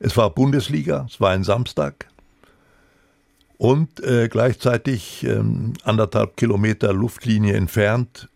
[0.00, 2.10] es war Bundesliga, es war ein Samstag
[3.60, 8.30] und äh, gleichzeitig ähm, anderthalb Kilometer Luftlinie entfernt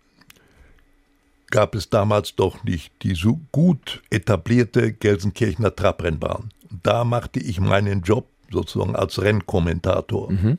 [1.51, 6.51] gab es damals doch nicht die so gut etablierte Gelsenkirchener Trabrennbahn.
[6.83, 10.31] Da machte ich meinen Job sozusagen als Rennkommentator.
[10.31, 10.59] Mhm.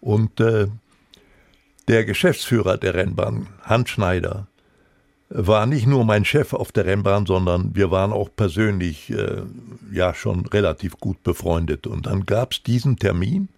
[0.00, 0.66] Und äh,
[1.86, 4.48] der Geschäftsführer der Rennbahn, Hans Schneider,
[5.30, 9.42] war nicht nur mein Chef auf der Rennbahn, sondern wir waren auch persönlich äh,
[9.92, 11.86] ja schon relativ gut befreundet.
[11.86, 13.48] Und dann gab es diesen Termin.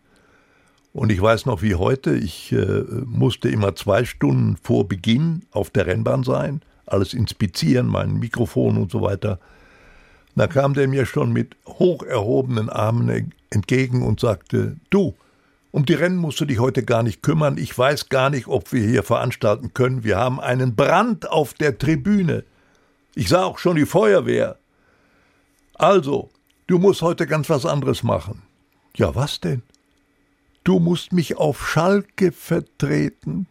[0.93, 5.71] Und ich weiß noch wie heute, ich äh, musste immer zwei Stunden vor Beginn auf
[5.71, 9.39] der Rennbahn sein, alles inspizieren, mein Mikrofon und so weiter.
[10.35, 15.15] Da kam der mir schon mit hoch erhobenen Armen entgegen und sagte, du,
[15.73, 17.57] um die Rennen musst du dich heute gar nicht kümmern.
[17.57, 20.05] Ich weiß gar nicht, ob wir hier veranstalten können.
[20.05, 22.45] Wir haben einen Brand auf der Tribüne.
[23.15, 24.59] Ich sah auch schon die Feuerwehr.
[25.75, 26.31] Also,
[26.67, 28.43] du musst heute ganz was anderes machen.
[28.97, 29.63] Ja, was denn?
[30.63, 33.47] Du musst mich auf Schalke vertreten.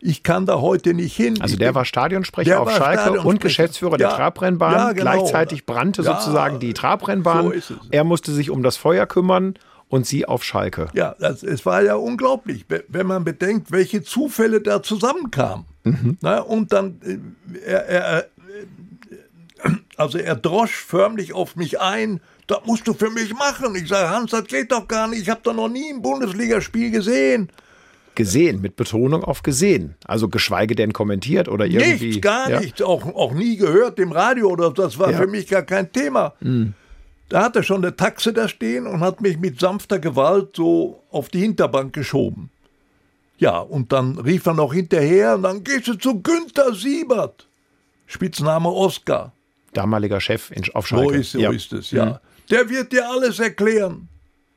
[0.00, 1.40] Ich kann da heute nicht hin.
[1.40, 3.28] Also der war Stadionsprecher der auf Schalke Stadionsprecher.
[3.28, 4.72] und Geschäftsführer der ja, Trabrennbahn.
[4.72, 5.12] Ja, genau.
[5.12, 7.60] Gleichzeitig brannte ja, sozusagen die Trabrennbahn.
[7.60, 9.54] So er musste sich um das Feuer kümmern
[9.90, 10.88] und Sie auf Schalke.
[10.94, 15.66] Ja, das, es war ja unglaublich, wenn man bedenkt, welche Zufälle da zusammenkamen.
[15.84, 16.16] Mhm.
[16.20, 22.60] Na, und dann, äh, er, er, äh, also er drosch förmlich auf mich ein, das
[22.64, 23.74] musst du für mich machen.
[23.74, 26.92] Ich sage, Hans, das geht doch gar nicht, ich habe doch noch nie ein Bundesligaspiel
[26.92, 27.50] gesehen.
[28.14, 29.96] Gesehen, mit Betonung auf gesehen.
[30.04, 32.06] Also geschweige denn kommentiert oder irgendwie.
[32.08, 32.60] Nichts, gar ja.
[32.60, 32.82] nichts.
[32.82, 35.18] Auch, auch nie gehört im Radio oder das war ja.
[35.18, 36.34] für mich gar kein Thema.
[36.40, 36.74] Mhm.
[37.30, 41.02] Da hat er schon eine Taxe da stehen und hat mich mit sanfter Gewalt so
[41.12, 42.50] auf die Hinterbank geschoben.
[43.38, 47.46] Ja, und dann rief er noch hinterher und dann gehst du zu Günther Siebert.
[48.06, 49.32] Spitzname Oskar.
[49.72, 51.14] Damaliger Chef in, auf Schalke.
[51.14, 51.50] So ist, so ja.
[51.52, 52.04] ist es, ja.
[52.04, 52.16] Mhm.
[52.50, 54.08] Der wird dir alles erklären.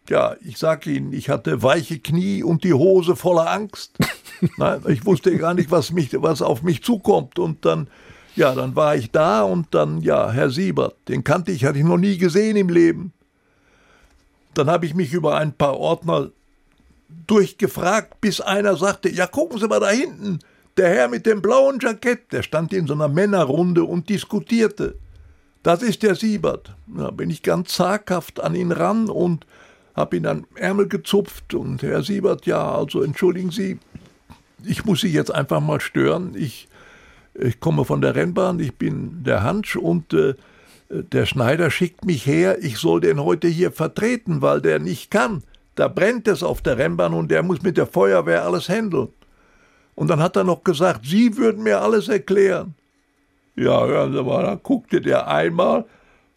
[0.10, 3.92] Ja, ich sag Ihnen, ich hatte weiche Knie und die Hose voller Angst.
[4.58, 7.38] Nein, ich wusste gar nicht, was, mich, was auf mich zukommt.
[7.38, 7.88] Und dann
[8.36, 11.86] ja, dann war ich da und dann, ja, Herr Siebert, den kannte ich, hatte ich
[11.86, 13.14] noch nie gesehen im Leben.
[14.54, 16.30] Dann habe ich mich über ein paar Ordner
[17.28, 20.40] durchgefragt, bis einer sagte, ja, gucken Sie mal da hinten,
[20.78, 24.96] der Herr mit dem blauen Jackett, der stand in so einer Männerrunde und diskutierte.
[25.62, 26.76] Das ist der Siebert.
[26.88, 29.46] Da bin ich ganz zaghaft an ihn ran und
[29.96, 33.80] habe ihn an Ärmel gezupft und Herr Siebert, ja, also entschuldigen Sie,
[34.66, 36.34] ich muss Sie jetzt einfach mal stören.
[36.36, 36.68] Ich
[37.36, 40.36] ich komme von der Rennbahn, ich bin der Hansch und äh,
[40.90, 45.44] der Schneider schickt mich her, ich soll den heute hier vertreten, weil der nicht kann.
[45.76, 49.08] Da brennt es auf der Rennbahn und der muss mit der Feuerwehr alles handeln.
[49.96, 52.76] Und dann hat er noch gesagt, Sie würden mir alles erklären.
[53.56, 55.86] Ja, hören Sie mal, da guckte der einmal,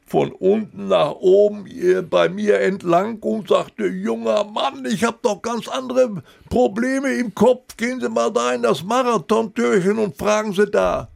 [0.06, 1.66] von unten nach oben
[2.08, 7.76] bei mir entlang und sagte, junger Mann, ich habe doch ganz andere Probleme im Kopf.
[7.76, 11.08] Gehen Sie mal da in das Marathontürchen und fragen Sie da.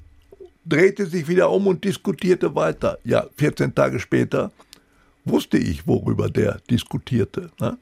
[0.67, 2.99] Drehte sich wieder um und diskutierte weiter.
[3.05, 4.51] Ja, 14 Tage später
[5.25, 7.51] wusste ich, worüber der diskutierte.
[7.61, 7.79] Ne?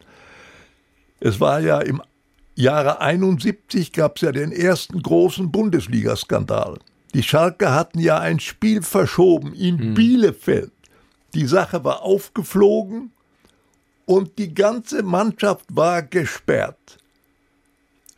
[1.21, 2.03] Es war ja im
[2.55, 6.79] Jahre 71 gab es ja den ersten großen Bundesligaskandal.
[7.15, 9.95] Die Schalke hatten ja ein Spiel verschoben in mhm.
[9.95, 10.73] Bielefeld.
[11.39, 13.13] Die Sache war aufgeflogen
[14.07, 16.99] und die ganze Mannschaft war gesperrt.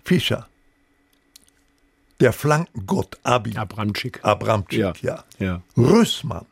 [0.03, 0.49] Fischer,
[2.19, 3.55] der Flankengott Abi.
[3.59, 4.21] Abramczyk.
[4.23, 5.25] Abramczyk, ja.
[5.39, 5.45] ja.
[5.47, 5.63] ja.
[5.77, 6.47] Rüssmann.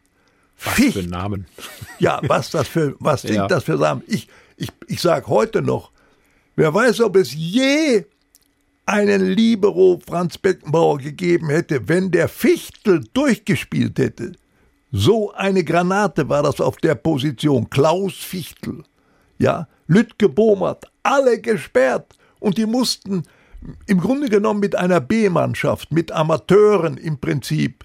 [0.63, 0.99] Was Ficht.
[0.99, 1.47] für Namen.
[2.01, 3.47] Ja, was das für, was sind ja.
[3.47, 4.03] das für Namen?
[4.07, 4.29] Ich,
[4.59, 5.91] ich, ich sage heute noch,
[6.55, 8.05] wer weiß, ob es je
[8.85, 14.33] einen Libero Franz Beckenbauer gegeben hätte, wenn der Fichtel durchgespielt hätte.
[14.91, 17.69] So eine Granate war das auf der Position.
[17.69, 18.85] Klaus Fichtel.
[19.39, 22.17] Ja, Lütke Bomert, alle gesperrt.
[22.41, 23.25] Und die mussten
[23.87, 27.85] im Grunde genommen mit einer B-Mannschaft, mit Amateuren im Prinzip,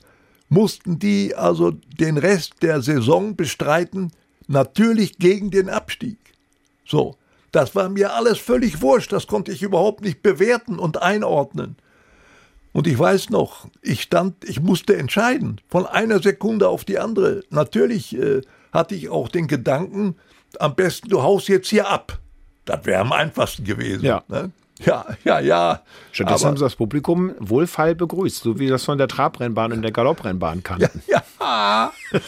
[0.50, 4.12] mussten die also den Rest der Saison bestreiten,
[4.48, 6.18] natürlich gegen den Abstieg.
[6.86, 7.16] So,
[7.52, 11.76] das war mir alles völlig wurscht, das konnte ich überhaupt nicht bewerten und einordnen.
[12.74, 17.44] Und ich weiß noch, ich stand, ich musste entscheiden, von einer Sekunde auf die andere.
[17.52, 20.16] Natürlich äh, hatte ich auch den Gedanken,
[20.60, 22.20] am besten du haust jetzt hier ab.
[22.66, 24.04] Das wäre am einfachsten gewesen.
[24.04, 24.24] Ja.
[24.28, 24.52] Ne?
[24.80, 25.82] Ja, ja, ja.
[26.12, 29.92] Stattdessen haben sie das Publikum wohlfeil begrüßt, so wie das von der Trabrennbahn und der
[29.92, 31.02] Galopprennbahn kannten.
[31.08, 31.94] Ja, ja.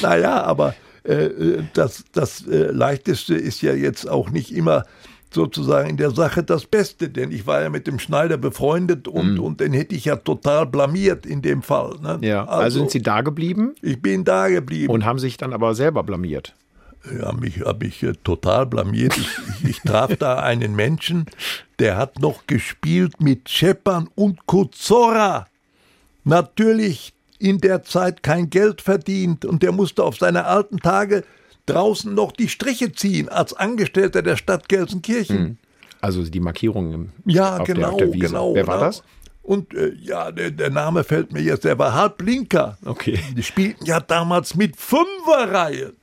[0.00, 4.84] naja, aber äh, das, das äh, Leichteste ist ja jetzt auch nicht immer
[5.30, 9.34] sozusagen in der Sache das Beste, denn ich war ja mit dem Schneider befreundet und,
[9.34, 9.40] mm.
[9.40, 11.96] und den hätte ich ja total blamiert in dem Fall.
[12.00, 12.18] Ne?
[12.22, 13.74] Ja, also, also sind Sie da geblieben?
[13.82, 14.92] Ich bin da geblieben.
[14.92, 16.54] Und haben sich dann aber selber blamiert?
[17.20, 19.16] Ja, mich habe ich äh, total blamiert.
[19.16, 19.28] Ich,
[19.62, 21.26] ich, ich traf da einen Menschen,
[21.78, 25.46] der hat noch gespielt mit Scheppern und Kuzora.
[26.24, 31.24] Natürlich in der Zeit kein Geld verdient und der musste auf seine alten Tage
[31.68, 35.38] draußen noch die Striche ziehen als Angestellter der Stadt Gelsenkirchen.
[35.38, 35.58] Hm.
[36.00, 38.54] Also die Markierung im, ja, genau, der, der genau.
[38.54, 38.86] Wer war genau.
[38.86, 39.02] das?
[39.42, 42.76] Und äh, ja, der, der, Name fällt mir jetzt, der war Halblinker.
[42.84, 43.18] Okay.
[43.36, 45.94] Die spielten ja damals mit Fünferreihe.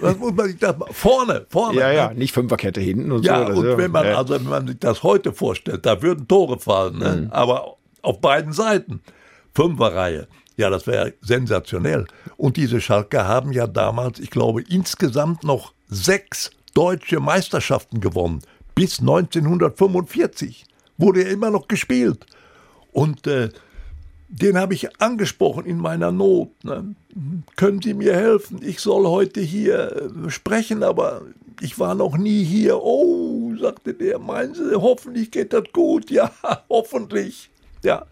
[0.00, 1.78] Das muss man sich das mal, vorne, vorne.
[1.78, 2.18] Ja, ja, ne?
[2.18, 3.60] nicht Fünferkette hinten und ja, so.
[3.60, 4.18] Und wenn man, ja.
[4.18, 7.16] also wenn man sich das heute vorstellt, da würden Tore fallen, ne?
[7.22, 7.30] Mhm.
[7.30, 9.00] aber auf beiden Seiten.
[9.54, 10.26] Fünferreihe.
[10.62, 12.06] Ja, das wäre sensationell.
[12.36, 18.42] Und diese Schalker haben ja damals, ich glaube, insgesamt noch sechs deutsche Meisterschaften gewonnen.
[18.76, 20.64] Bis 1945
[20.98, 22.26] wurde er immer noch gespielt.
[22.92, 23.48] Und äh,
[24.28, 26.50] den habe ich angesprochen in meiner Not.
[26.62, 26.94] Ne?
[27.56, 28.60] Können Sie mir helfen?
[28.62, 31.22] Ich soll heute hier äh, sprechen, aber
[31.60, 32.80] ich war noch nie hier.
[32.80, 36.08] Oh, sagte der, meinen Sie, hoffentlich geht das gut?
[36.12, 36.30] Ja,
[36.70, 37.50] hoffentlich.
[37.82, 38.06] Ja.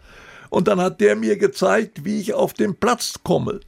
[0.51, 3.61] Und dann hat der mir gezeigt, wie ich auf den Platz komme.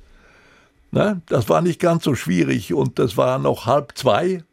[0.91, 1.22] Ne?
[1.28, 4.43] Das war nicht ganz so schwierig und das war noch halb zwei.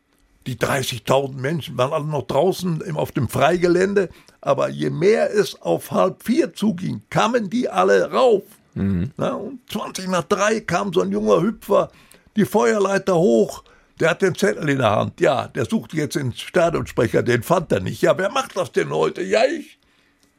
[0.47, 4.11] Die 30.000 Menschen waren alle noch draußen auf dem Freigelände.
[4.41, 8.45] Aber je mehr es auf halb vier zuging, kamen die alle rauf.
[8.75, 9.11] Mhm.
[9.17, 11.91] Na, und 20 nach drei kam so ein junger Hüpfer
[12.37, 13.65] die Feuerleiter hoch.
[13.99, 15.21] Der hat den Zettel in der Hand.
[15.21, 18.01] Ja, der sucht jetzt den Stadionsprecher, den fand er nicht.
[18.01, 19.21] Ja, wer macht das denn heute?
[19.21, 19.79] Ja, ich.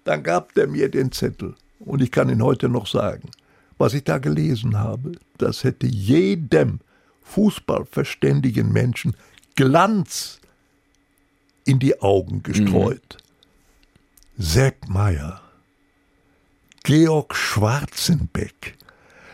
[0.06, 1.54] Dann gab der mir den Zettel.
[1.86, 3.30] Und ich kann ihn heute noch sagen.
[3.78, 6.80] Was ich da gelesen habe, das hätte jedem
[7.24, 9.16] fußballverständigen Menschen
[9.56, 10.40] Glanz
[11.66, 13.18] in die Augen gestreut.
[13.18, 14.44] Mhm.
[14.44, 15.42] Sepp Meyer,
[16.84, 18.78] Georg Schwarzenbeck,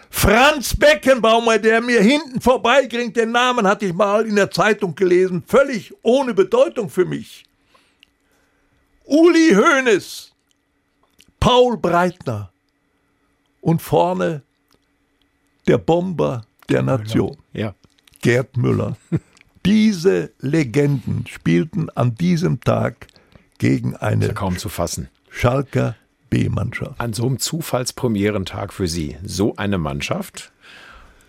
[0.09, 5.43] Franz Beckenbaumer, der mir hinten vorbeiging, den Namen hatte ich mal in der Zeitung gelesen,
[5.45, 7.43] völlig ohne Bedeutung für mich.
[9.03, 10.33] Uli Hoeneß,
[11.39, 12.51] Paul Breitner
[13.61, 14.41] und vorne
[15.67, 17.73] der Bomber der Nation, ja.
[18.21, 18.97] Gerd Müller.
[19.65, 23.07] Diese Legenden spielten an diesem Tag
[23.57, 25.09] gegen eine ja kaum zu fassen.
[25.29, 25.95] Schalker
[26.29, 26.99] B-Mannschaft.
[26.99, 30.51] An so einem Zufallspremierentag für Sie, so eine Mannschaft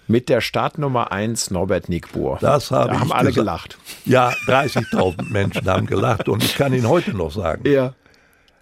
[0.06, 2.38] mit der Startnummer 1 Norbert Nickbohr.
[2.40, 3.36] Das habe da ich haben alle gesagt.
[3.36, 3.78] gelacht.
[4.04, 7.68] Ja, 30.000 Menschen haben gelacht und ich kann Ihnen heute noch sagen.
[7.68, 7.94] Ja.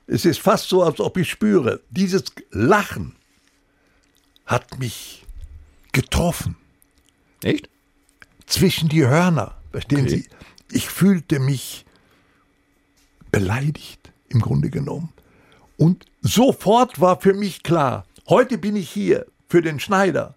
[0.07, 3.17] Es ist fast so, als ob ich spüre, dieses Lachen
[4.45, 5.25] hat mich
[5.93, 6.57] getroffen.
[7.43, 7.69] Echt?
[8.47, 9.57] Zwischen die Hörner.
[9.73, 10.09] Verstehen Okay.
[10.09, 10.29] Sie?
[10.77, 11.85] Ich fühlte mich
[13.31, 15.13] beleidigt, im Grunde genommen.
[15.77, 20.35] Und sofort war für mich klar, heute bin ich hier für den Schneider,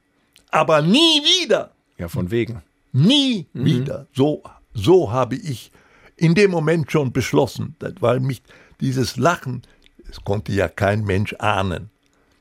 [0.51, 2.61] aber nie wieder, Ja, von wegen.
[2.91, 4.07] nie wieder.
[4.13, 5.71] So, so habe ich
[6.17, 8.41] in dem Moment schon beschlossen, weil mich
[8.81, 9.63] dieses Lachen,
[10.09, 11.89] es konnte ja kein Mensch ahnen,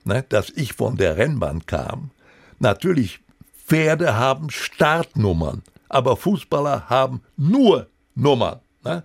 [0.04, 2.10] ne, dass ich von der Rennbahn kam.
[2.58, 3.20] Natürlich,
[3.66, 5.62] Pferde haben Startnummern.
[5.88, 8.60] aber Fußballer haben nur Nummern.
[8.84, 9.02] Ne?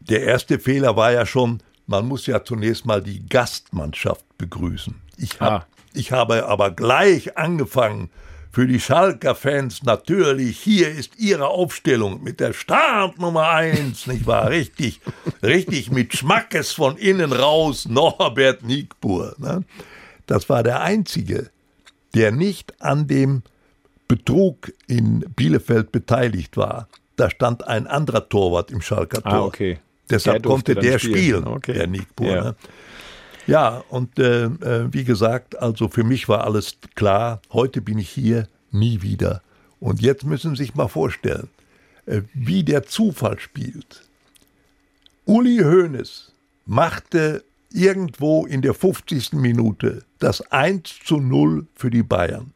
[0.00, 4.94] Der erste Fehler war ja schon, man muss ja zunächst mal die Gastmannschaft begrüßen.
[5.16, 5.66] Ich, hab, ah.
[5.92, 8.10] ich habe aber gleich angefangen,
[8.58, 14.50] für die Schalker-Fans natürlich, hier ist ihre Aufstellung mit der Start Nummer eins, nicht wahr?
[14.50, 15.00] Richtig,
[15.44, 19.36] richtig mit Schmackes von innen raus, Norbert Nickbur.
[19.38, 19.62] Ne?
[20.26, 21.50] Das war der Einzige,
[22.16, 23.42] der nicht an dem
[24.08, 26.88] Betrug in Bielefeld beteiligt war.
[27.14, 29.32] Da stand ein anderer Torwart im Schalker Tor.
[29.32, 29.78] Ah, okay.
[30.10, 31.74] Deshalb der konnte der spielen, spielen okay.
[31.74, 32.26] der Nickbur.
[32.26, 32.42] Ja.
[32.42, 32.54] Ne?
[33.48, 37.40] Ja, und äh, äh, wie gesagt, also für mich war alles klar.
[37.50, 39.42] Heute bin ich hier, nie wieder.
[39.80, 41.48] Und jetzt müssen Sie sich mal vorstellen,
[42.06, 44.02] äh, wie der Zufall spielt.
[45.24, 46.32] Uli Hoeneß
[46.66, 49.32] machte irgendwo in der 50.
[49.32, 52.52] Minute das 1 zu 0 für die Bayern.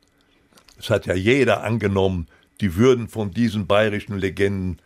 [0.78, 2.26] Es hat ja jeder angenommen,
[2.60, 4.78] die würden von diesen bayerischen Legenden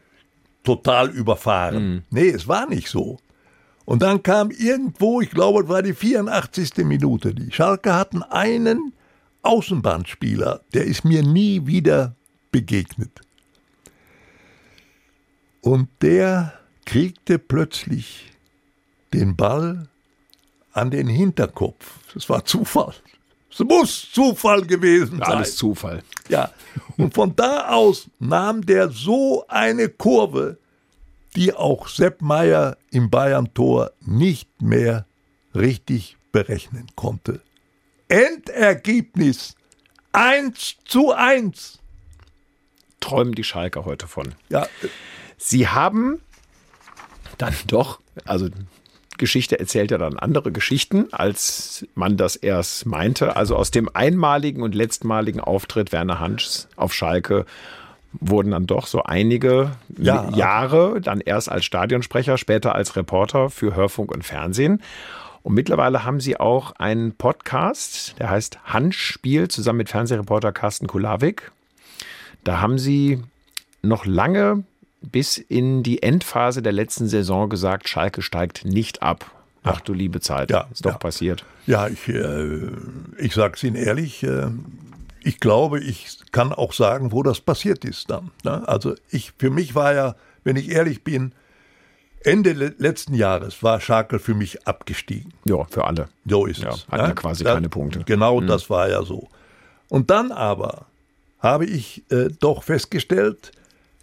[0.63, 1.95] total überfahren.
[1.95, 2.03] Mhm.
[2.11, 3.19] Nee, es war nicht so.
[3.87, 6.85] Und dann kam irgendwo, ich glaube, es war die 84.
[6.85, 7.33] Minute.
[7.33, 8.93] Die Schalke hatten einen
[9.43, 12.17] Außenbahnspieler, der ist mir nie wieder
[12.51, 13.21] begegnet.
[15.61, 16.53] Und der
[16.85, 18.33] kriegte plötzlich
[19.15, 19.89] den Ball
[20.73, 22.01] an den Hinterkopf.
[22.13, 22.95] Das war Zufall.
[23.51, 25.29] Es muss Zufall gewesen sein.
[25.29, 26.03] Alles Zufall.
[26.29, 26.51] Ja.
[26.97, 30.59] Und von da aus nahm der so eine Kurve,
[31.37, 35.07] die auch Sepp Meier im Bayern-Tor nicht mehr
[35.55, 37.41] richtig berechnen konnte.
[38.09, 39.55] Endergebnis
[40.13, 41.79] 1 zu 1.
[43.01, 44.35] Träumen die Schalker heute von.
[44.49, 44.67] Ja.
[45.37, 46.21] Sie haben
[47.39, 48.49] dann doch, also
[49.19, 53.37] Geschichte erzählt ja dann andere Geschichten, als man das erst meinte.
[53.37, 57.45] Also aus dem einmaligen und letztmaligen Auftritt Werner Hansch auf Schalke
[58.21, 63.75] wurden dann doch so einige ja, Jahre, dann erst als Stadionsprecher, später als Reporter für
[63.75, 64.83] Hörfunk und Fernsehen.
[65.43, 71.53] Und mittlerweile haben sie auch einen Podcast, der heißt Handspiel, zusammen mit Fernsehreporter Carsten Kulawik.
[72.43, 73.23] Da haben sie
[73.83, 74.65] noch lange
[75.03, 79.31] bis in die Endphase der letzten Saison gesagt, Schalke steigt nicht ab.
[79.63, 80.99] Ach du liebe Zeit, ja, ist doch ja.
[80.99, 81.45] passiert.
[81.67, 82.69] Ja, ich, äh,
[83.19, 84.47] ich sage es Ihnen ehrlich, äh,
[85.27, 88.31] ich glaube, ich kann auch sagen, wo das passiert ist dann.
[88.45, 88.67] Ne?
[88.69, 91.33] Also ich, für mich war ja, wenn ich ehrlich bin,
[92.23, 95.33] Ende letzten Jahres war Schakel für mich abgestiegen.
[95.45, 96.09] Ja, für alle.
[96.25, 96.87] So ist ja, es.
[96.89, 98.05] Hat ja, quasi da, keine Punkte.
[98.05, 98.47] Genau, mhm.
[98.47, 99.29] das war ja so.
[99.89, 100.87] Und dann aber
[101.41, 103.51] habe ich äh, doch festgestellt,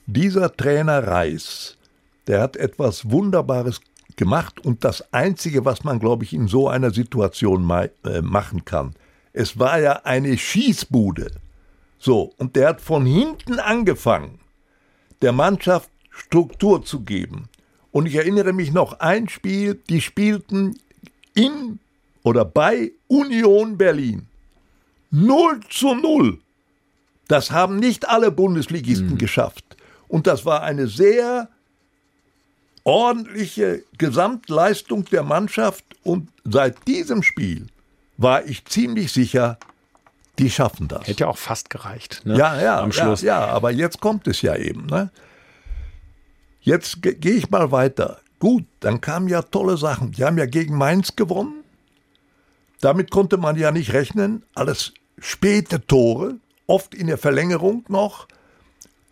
[0.05, 1.77] dieser Trainer Reis,
[2.27, 3.79] der hat etwas Wunderbares
[4.17, 8.65] gemacht und das Einzige, was man, glaube ich, in so einer Situation ma äh, machen
[8.65, 8.93] kann,
[9.33, 11.31] es war ja eine Schießbude.
[11.99, 14.39] So, und der hat von hinten angefangen,
[15.21, 17.49] der Mannschaft Struktur zu geben.
[17.91, 20.79] Und ich erinnere mich noch ein Spiel, die spielten
[21.33, 21.79] in
[22.23, 24.27] oder bei Union Berlin.
[25.11, 26.39] 0 zu 0.
[27.27, 29.17] Das haben nicht alle Bundesligisten mhm.
[29.17, 29.63] geschafft.
[30.07, 31.49] Und das war eine sehr
[32.83, 35.85] ordentliche Gesamtleistung der Mannschaft.
[36.03, 37.67] Und seit diesem Spiel
[38.17, 39.57] war ich ziemlich sicher,
[40.39, 41.07] die schaffen das.
[41.07, 42.21] Hätte ja auch fast gereicht.
[42.25, 42.37] Ne?
[42.37, 43.21] Ja, ja, Am Schluss.
[43.21, 44.87] ja, ja, aber jetzt kommt es ja eben.
[44.87, 45.11] Ne?
[46.61, 48.19] Jetzt gehe ich mal weiter.
[48.39, 50.11] Gut, dann kamen ja tolle Sachen.
[50.11, 51.63] Die haben ja gegen Mainz gewonnen.
[52.81, 54.43] Damit konnte man ja nicht rechnen.
[54.55, 56.35] Alles späte Tore,
[56.67, 58.27] oft in der Verlängerung noch.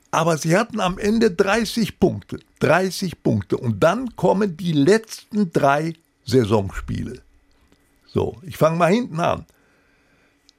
[0.10, 2.40] Aber sie hatten am Ende 30 Punkte.
[2.60, 3.58] 30 Punkte.
[3.58, 5.94] Und dann kommen die letzten drei
[6.26, 7.22] Saisonspiele.
[8.14, 9.46] So, ich fange mal hinten an.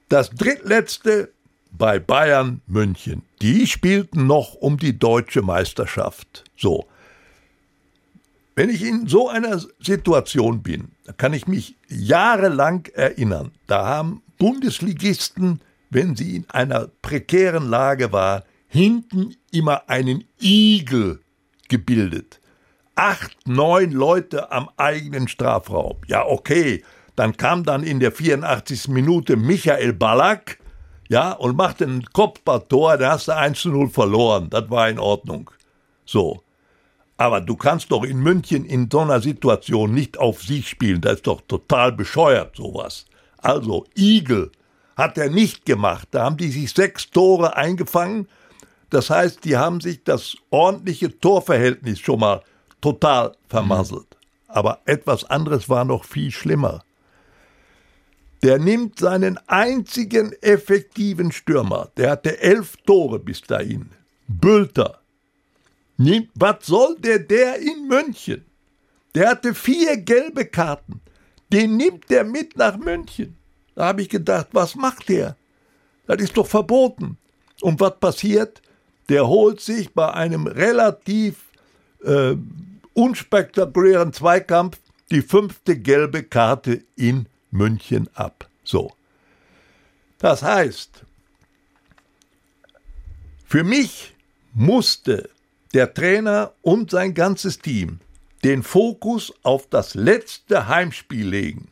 [0.09, 1.33] Das drittletzte
[1.71, 3.23] bei Bayern München.
[3.41, 6.45] Die spielten noch um die deutsche Meisterschaft.
[6.57, 6.87] So.
[8.55, 13.53] Wenn ich in so einer Situation bin, da kann ich mich jahrelang erinnern.
[13.66, 21.20] Da haben Bundesligisten, wenn sie in einer prekären Lage waren, hinten immer einen Igel
[21.68, 22.41] gebildet.
[22.95, 25.97] Acht, neun Leute am eigenen Strafraum.
[26.07, 26.85] Ja, okay,
[27.17, 28.89] dann kam dann in der 84.
[28.89, 30.59] Minute Michael Ballack,
[31.09, 34.49] ja, und machte ein Kopfballtor, da hast du 1 zu 0 verloren.
[34.49, 35.51] Das war in Ordnung.
[36.07, 36.43] So.
[37.19, 41.03] Aber du kannst doch in München in so einer Situation nicht auf Sieg spielen.
[41.03, 43.05] Das ist doch total bescheuert, sowas.
[43.37, 44.51] Also, Igel
[44.97, 46.09] hat er nicht gemacht.
[46.13, 48.27] Da haben die sich sechs Tore eingefangen.
[48.89, 52.43] Das heißt, die haben sich das ordentliche Torverhältnis schon mal
[52.81, 54.07] total vermasselt.
[54.11, 54.55] Mhm.
[54.55, 56.83] Aber etwas anderes war noch viel schlimmer
[58.43, 63.90] der nimmt seinen einzigen effektiven Stürmer, der hatte elf Tore bis dahin,
[64.26, 65.01] Bülter.
[66.34, 68.45] Was soll der der in München?
[69.14, 71.01] Der hatte vier gelbe Karten.
[71.53, 73.36] Den nimmt der mit nach München.
[73.74, 75.36] Da habe ich gedacht, was macht der?
[76.07, 77.18] Das ist doch verboten.
[77.61, 78.62] Und was passiert?
[79.09, 81.51] Der holt sich bei einem relativ
[82.03, 82.34] äh,
[82.95, 84.78] unspektakulären Zweikampf
[85.11, 88.48] die fünfte gelbe Karte in München ab.
[88.64, 88.92] So.
[90.18, 91.05] Das heißt,
[93.44, 94.14] für mich
[94.53, 95.30] musste
[95.74, 98.00] der Trainer und sein ganzes Team
[98.44, 101.68] den Fokus auf das letzte Heimspiel legen.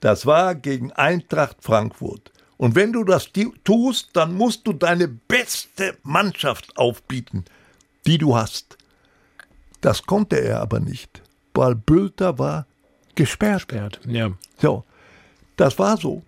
[0.00, 2.32] Das war gegen Eintracht Frankfurt.
[2.56, 3.30] Und wenn du das
[3.64, 7.44] tust, dann musst du deine beste Mannschaft aufbieten,
[8.06, 8.76] die du hast.
[9.80, 11.22] Das konnte er aber nicht,
[11.54, 12.66] weil Bülter war
[13.18, 13.68] gesperrt.
[13.68, 14.30] Gesperrt, ja.
[14.56, 14.84] So,
[15.56, 16.22] das war so.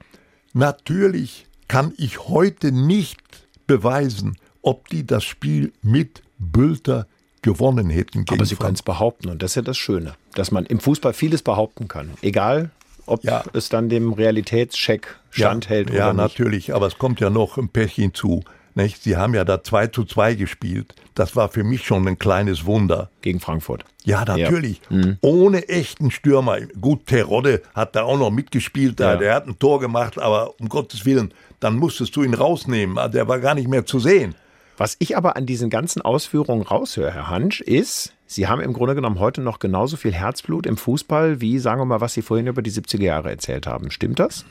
[0.53, 3.21] Natürlich kann ich heute nicht
[3.67, 7.07] beweisen, ob die das Spiel mit Bülter
[7.43, 8.27] gewonnen hätten.
[8.29, 11.15] Aber sie können es behaupten und das ist ja das Schöne, dass man im Fußball
[11.15, 12.11] vieles behaupten kann.
[12.23, 12.71] Egal,
[13.07, 13.45] ob ja.
[13.53, 16.19] es dann dem Realitätscheck standhält ja, oder ja, nicht.
[16.19, 18.43] Ja, natürlich, aber es kommt ja noch ein Pärchen zu.
[18.75, 19.03] Nicht?
[19.03, 20.95] Sie haben ja da 2 zu 2 gespielt.
[21.15, 23.11] Das war für mich schon ein kleines Wunder.
[23.21, 23.85] Gegen Frankfurt.
[24.05, 24.81] Ja, natürlich.
[24.89, 24.97] Ja.
[24.97, 25.19] Mhm.
[25.21, 26.61] Ohne echten Stürmer.
[26.81, 29.01] Gut, Terodde hat da auch noch mitgespielt.
[29.01, 29.17] Ja.
[29.17, 33.11] Der hat ein Tor gemacht, aber um Gottes Willen, dann musstest du ihn rausnehmen.
[33.13, 34.35] Der war gar nicht mehr zu sehen.
[34.77, 38.95] Was ich aber an diesen ganzen Ausführungen raushöre, Herr Hansch, ist, Sie haben im Grunde
[38.95, 42.47] genommen heute noch genauso viel Herzblut im Fußball, wie, sagen wir mal, was Sie vorhin
[42.47, 43.91] über die 70er Jahre erzählt haben.
[43.91, 44.47] Stimmt das?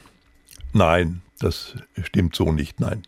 [0.71, 3.03] Nein, das stimmt so nicht, nein.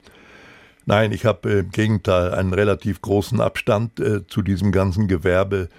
[0.86, 5.70] Nein, ich habe im Gegenteil einen relativ großen Abstand äh, zu diesem ganzen Gewerbe.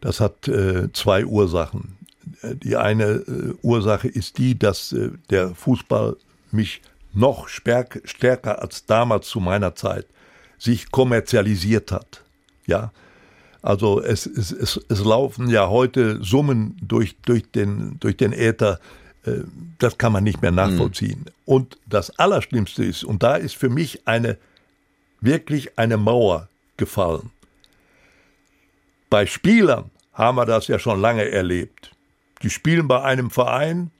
[0.00, 1.96] Das hat äh, zwei Ursachen.
[2.42, 6.16] Die eine äh, Ursache ist die, dass äh, der Fußball
[6.50, 6.82] mich
[7.14, 10.06] noch stärker als damals zu meiner Zeit
[10.58, 12.22] sich kommerzialisiert hat.
[12.66, 12.92] Ja,
[13.62, 18.74] also es, es, es, es laufen ja heute Summen durch, durch, den, durch den Äther,
[18.74, 19.01] äh,
[19.78, 21.20] das kann man nicht mehr nachvollziehen.
[21.20, 21.32] Mhm.
[21.44, 24.38] Und das Allerschlimmste ist, und da ist für mich eine
[25.20, 27.30] wirklich eine Mauer gefallen.
[29.08, 31.92] Bei Spielern haben wir das ja schon lange erlebt.
[32.42, 33.90] Die spielen bei einem Verein,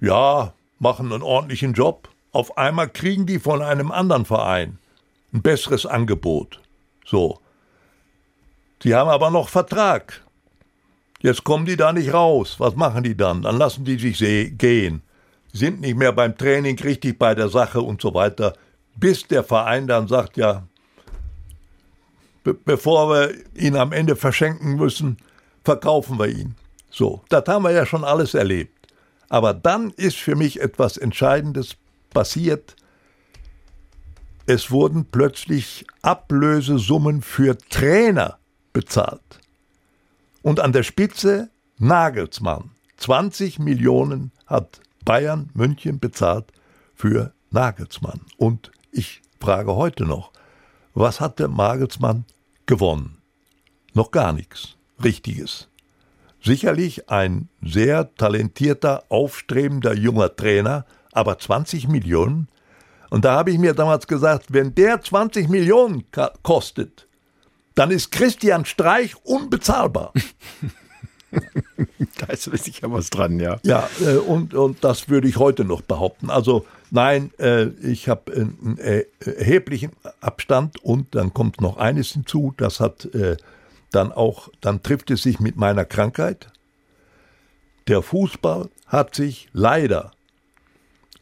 [0.00, 2.08] ja, machen einen ordentlichen Job.
[2.32, 4.78] Auf einmal kriegen die von einem anderen Verein
[5.32, 6.60] ein besseres Angebot.
[7.04, 7.40] So.
[8.82, 10.22] Die haben aber noch Vertrag.
[11.20, 12.56] Jetzt kommen die da nicht raus.
[12.58, 13.42] Was machen die dann?
[13.42, 15.02] Dann lassen die sich gehen.
[15.52, 18.54] Sind nicht mehr beim Training richtig bei der Sache und so weiter.
[18.96, 20.64] Bis der Verein dann sagt, ja,
[22.42, 25.16] be bevor wir ihn am Ende verschenken müssen,
[25.64, 26.54] verkaufen wir ihn.
[26.90, 28.88] So, das haben wir ja schon alles erlebt.
[29.28, 31.76] Aber dann ist für mich etwas Entscheidendes
[32.10, 32.76] passiert.
[34.46, 38.38] Es wurden plötzlich Ablösesummen für Trainer
[38.72, 39.40] bezahlt.
[40.44, 42.72] Und an der Spitze Nagelsmann.
[42.98, 46.52] 20 Millionen hat Bayern München bezahlt
[46.94, 48.20] für Nagelsmann.
[48.36, 50.32] Und ich frage heute noch,
[50.92, 52.26] was hat der Nagelsmann
[52.66, 53.22] gewonnen?
[53.94, 55.70] Noch gar nichts Richtiges.
[56.42, 62.48] Sicherlich ein sehr talentierter, aufstrebender junger Trainer, aber 20 Millionen
[63.14, 66.04] und da habe ich mir damals gesagt, wenn der 20 Millionen
[66.42, 67.03] kostet,
[67.74, 70.12] dann ist Christian Streich unbezahlbar.
[72.18, 73.58] da ist sicher was dran, ja.
[73.64, 76.30] Ja, äh, und, und das würde ich heute noch behaupten.
[76.30, 82.80] Also nein, äh, ich habe einen erheblichen Abstand und dann kommt noch eines hinzu, das
[82.80, 83.36] hat äh,
[83.90, 86.48] dann auch, dann trifft es sich mit meiner Krankheit.
[87.88, 90.12] Der Fußball hat sich leider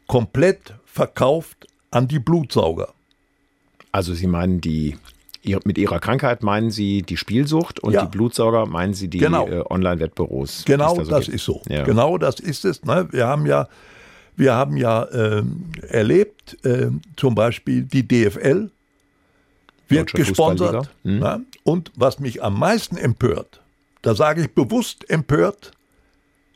[0.07, 2.93] komplett verkauft an die Blutsauger.
[3.91, 4.97] Also Sie meinen die
[5.65, 8.05] mit Ihrer Krankheit meinen Sie die Spielsucht und ja.
[8.05, 9.47] die Blutsauger meinen Sie die genau.
[9.47, 10.63] äh, Online-Wettbüros?
[10.65, 11.35] Genau, da so das geht.
[11.35, 11.61] ist so.
[11.67, 11.83] Ja.
[11.83, 12.83] Genau, das ist es.
[12.83, 13.07] Ne?
[13.11, 13.67] Wir haben ja,
[14.35, 15.43] wir haben ja äh,
[15.89, 18.69] erlebt, äh, zum Beispiel die DFL
[19.87, 20.89] wird gesponsert.
[21.03, 21.19] Mhm.
[21.19, 21.45] Ne?
[21.63, 23.61] Und was mich am meisten empört,
[24.01, 25.71] da sage ich bewusst empört,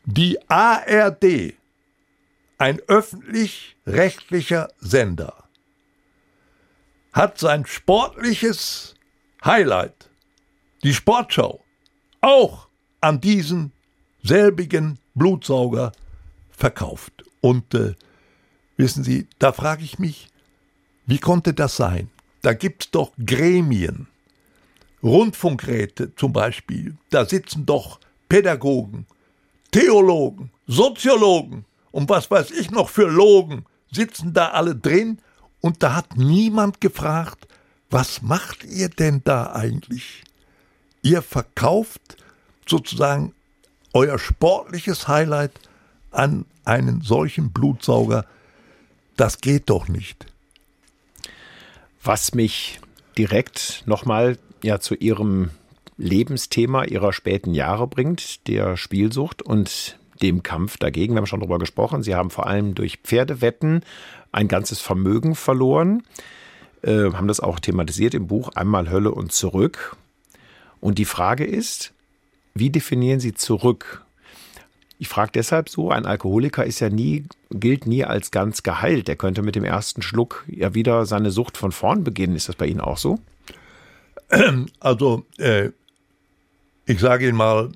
[0.04, 1.54] die ARD
[2.58, 5.47] ein öffentlich-rechtlicher Sender
[7.12, 8.94] hat sein sportliches
[9.44, 10.10] Highlight,
[10.82, 11.64] die Sportschau,
[12.20, 12.68] auch
[13.00, 13.72] an diesen
[14.22, 15.92] selbigen Blutsauger
[16.50, 17.24] verkauft.
[17.40, 17.94] Und äh,
[18.76, 20.28] wissen Sie, da frage ich mich,
[21.06, 22.10] wie konnte das sein?
[22.42, 24.08] Da gibt es doch Gremien,
[25.02, 29.06] Rundfunkräte zum Beispiel, da sitzen doch Pädagogen,
[29.70, 35.18] Theologen, Soziologen, und was weiß ich noch für Logen sitzen da alle drin
[35.60, 37.46] und da hat niemand gefragt,
[37.90, 40.22] was macht ihr denn da eigentlich?
[41.02, 42.16] Ihr verkauft
[42.66, 43.32] sozusagen
[43.92, 45.52] euer sportliches Highlight
[46.10, 48.26] an einen solchen Blutsauger.
[49.16, 50.26] Das geht doch nicht.
[52.02, 52.80] Was mich
[53.16, 55.50] direkt nochmal ja zu Ihrem
[55.96, 61.14] Lebensthema Ihrer späten Jahre bringt, der Spielsucht und dem Kampf dagegen.
[61.14, 62.02] Wir haben schon darüber gesprochen.
[62.02, 63.82] Sie haben vor allem durch Pferdewetten
[64.32, 66.02] ein ganzes Vermögen verloren,
[66.82, 69.96] äh, haben das auch thematisiert im Buch Einmal Hölle und zurück.
[70.80, 71.92] Und die Frage ist,
[72.54, 74.04] wie definieren Sie zurück?
[74.98, 79.06] Ich frage deshalb so, ein Alkoholiker ist ja nie, gilt nie als ganz geheilt.
[79.06, 82.34] Der könnte mit dem ersten Schluck ja wieder seine Sucht von vorn beginnen.
[82.34, 83.18] Ist das bei Ihnen auch so?
[84.80, 85.70] Also, äh,
[86.84, 87.70] ich sage Ihnen mal,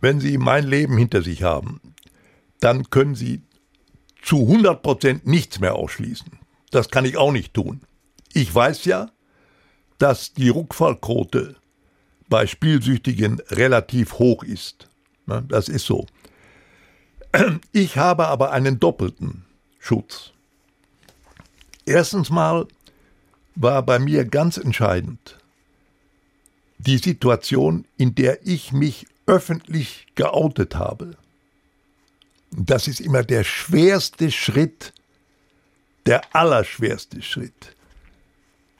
[0.00, 1.80] wenn Sie mein Leben hinter sich haben,
[2.60, 3.40] dann können Sie
[4.26, 6.32] zu 100 Prozent nichts mehr ausschließen.
[6.72, 7.80] Das kann ich auch nicht tun.
[8.32, 9.08] Ich weiß ja,
[9.98, 11.54] dass die Rückfallquote
[12.28, 14.88] bei Spielsüchtigen relativ hoch ist.
[15.26, 16.06] Das ist so.
[17.70, 19.44] Ich habe aber einen doppelten
[19.78, 20.32] Schutz.
[21.84, 22.66] Erstens mal
[23.54, 25.38] war bei mir ganz entscheidend
[26.78, 31.16] die Situation, in der ich mich öffentlich geoutet habe.
[32.50, 34.92] Das ist immer der schwerste Schritt,
[36.06, 37.76] der allerschwerste Schritt.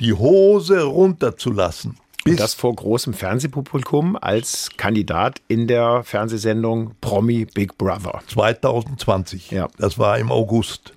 [0.01, 1.99] Die Hose runterzulassen.
[2.25, 8.21] Und das vor großem Fernsehpublikum als Kandidat in der Fernsehsendung Promi Big Brother.
[8.27, 9.53] 2020.
[9.53, 9.69] Ja.
[9.79, 10.95] Das war im August.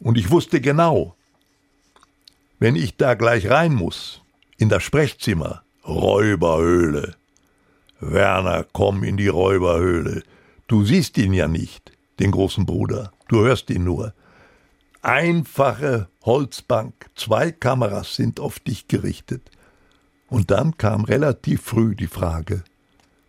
[0.00, 1.14] Und ich wusste genau,
[2.58, 4.20] wenn ich da gleich rein muss,
[4.56, 7.14] in das Sprechzimmer, Räuberhöhle,
[8.00, 10.22] Werner, komm in die Räuberhöhle.
[10.68, 13.10] Du siehst ihn ja nicht, den großen Bruder.
[13.28, 14.12] Du hörst ihn nur.
[15.00, 19.50] Einfache Holzbank, zwei Kameras sind auf dich gerichtet.
[20.28, 22.64] Und dann kam relativ früh die Frage,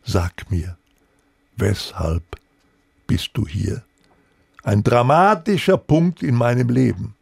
[0.04, 0.78] sag mir,
[1.56, 2.24] weshalb
[3.08, 3.84] bist du hier?
[4.64, 7.16] Ein dramatischer Punkt in meinem Leben.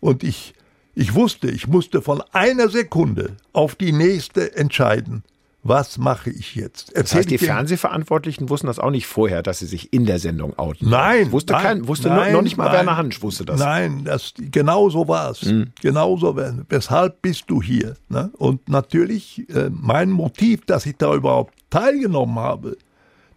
[0.00, 0.54] Und ich,
[0.94, 5.22] ich wusste, ich musste von einer Sekunde auf die nächste entscheiden
[5.66, 6.90] was mache ich jetzt?
[6.90, 10.18] Erzähl das heißt, die Fernsehverantwortlichen wussten das auch nicht vorher, dass sie sich in der
[10.18, 10.90] Sendung outen.
[10.90, 11.32] Nein.
[11.32, 13.58] Wusste, nein, kein, wusste nein, noch nicht mal nein, Werner Hansch wusste das.
[13.58, 15.42] Nein, das, genau so war es.
[15.42, 15.72] Mhm.
[15.80, 16.36] Genau so.
[16.68, 17.96] Weshalb bist du hier?
[18.10, 18.30] Ne?
[18.36, 22.76] Und natürlich äh, mein Motiv, dass ich da überhaupt teilgenommen habe,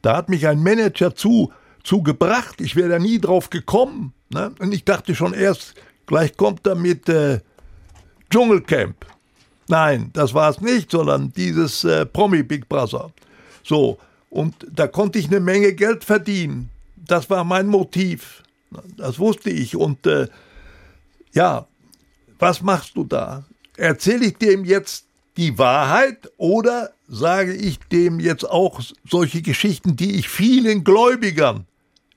[0.01, 2.59] da hat mich ein Manager zu, zu gebracht.
[2.59, 4.13] Ich wäre da nie drauf gekommen.
[4.33, 4.51] Ne?
[4.59, 5.75] Und ich dachte schon erst,
[6.05, 7.39] gleich kommt er mit äh,
[8.29, 9.05] Dschungelcamp.
[9.67, 13.11] Nein, das war es nicht, sondern dieses äh, Promi Big Brother.
[13.63, 13.97] So,
[14.29, 16.69] und da konnte ich eine Menge Geld verdienen.
[16.95, 18.43] Das war mein Motiv.
[18.95, 19.75] Das wusste ich.
[19.75, 20.27] Und äh,
[21.33, 21.67] ja,
[22.39, 23.43] was machst du da?
[23.75, 25.05] Erzähle ich dem jetzt
[25.37, 31.65] die Wahrheit oder sage ich dem jetzt auch solche Geschichten, die ich vielen Gläubigern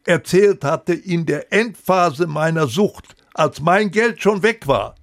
[0.04, 4.94] erzählt hatte in der Endphase meiner Sucht, als mein Geld schon weg war?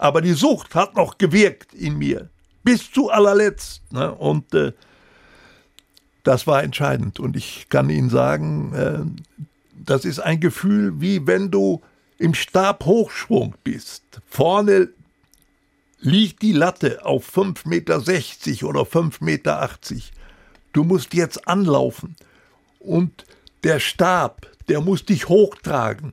[0.00, 2.30] Aber die Sucht hat noch gewirkt in mir.
[2.62, 3.82] Bis zu allerletzt.
[3.92, 4.10] Ne?
[4.14, 4.72] Und äh,
[6.22, 7.20] das war entscheidend.
[7.20, 9.44] Und ich kann Ihnen sagen, äh,
[9.84, 11.82] das ist ein Gefühl, wie wenn du
[12.16, 14.22] im Stabhochschwung bist.
[14.26, 14.88] Vorne
[15.98, 19.68] liegt die Latte auf 5,60 Meter oder 5,80 Meter.
[20.72, 22.16] Du musst jetzt anlaufen.
[22.78, 23.26] Und
[23.64, 26.12] der Stab, der muss dich hochtragen.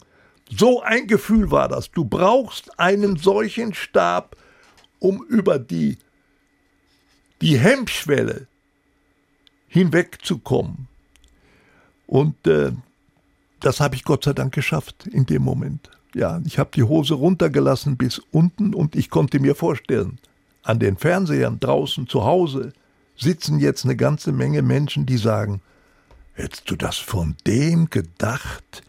[0.50, 1.92] So ein Gefühl war das.
[1.92, 4.38] Du brauchst einen solchen Stab,
[5.00, 5.98] um über die,
[7.42, 8.48] die Hemmschwelle
[9.68, 10.88] hinwegzukommen.
[12.08, 12.72] Und äh,
[13.60, 15.90] das habe ich Gott sei Dank geschafft in dem Moment.
[16.16, 20.20] Ja, ich habe die Hose runtergelassen bis unten und ich konnte mir vorstellen,
[20.64, 22.74] an den Fernsehern draußen zu Hause
[23.18, 25.62] sitzen jetzt eine ganze Menge Menschen, die sagen,
[26.34, 28.84] hättest du das von dem gedacht?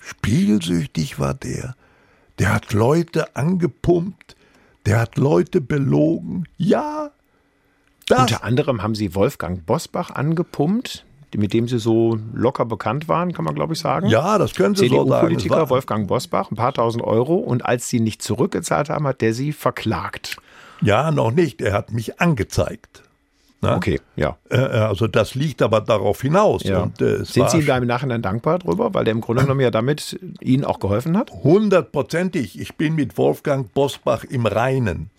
[0.00, 1.74] Spielsüchtig war der.
[2.38, 4.34] Der hat Leute angepumpt,
[4.86, 6.48] der hat Leute belogen.
[6.56, 7.10] Ja.
[8.06, 8.22] Das.
[8.22, 11.04] Unter anderem haben sie Wolfgang Bosbach angepumpt,
[11.36, 14.08] mit dem sie so locker bekannt waren, kann man glaube ich sagen.
[14.08, 15.26] Ja, das können Sie so sagen.
[15.26, 17.36] Politiker Wolfgang Bosbach, ein paar tausend Euro.
[17.36, 20.38] Und als sie nicht zurückgezahlt haben, hat der sie verklagt.
[20.80, 21.60] Ja, noch nicht.
[21.60, 23.02] Er hat mich angezeigt.
[23.62, 23.76] Ne?
[23.76, 24.38] Okay, ja.
[24.48, 26.62] Äh, äh, also das liegt aber darauf hinaus.
[26.62, 26.82] Ja.
[26.82, 29.60] Und, äh, Sind Sie ihm da im Nachhinein dankbar drüber, weil der im Grunde genommen
[29.60, 31.30] ja damit Ihnen auch geholfen hat?
[31.30, 32.58] Hundertprozentig.
[32.58, 35.10] Ich bin mit Wolfgang Bosbach im Reinen.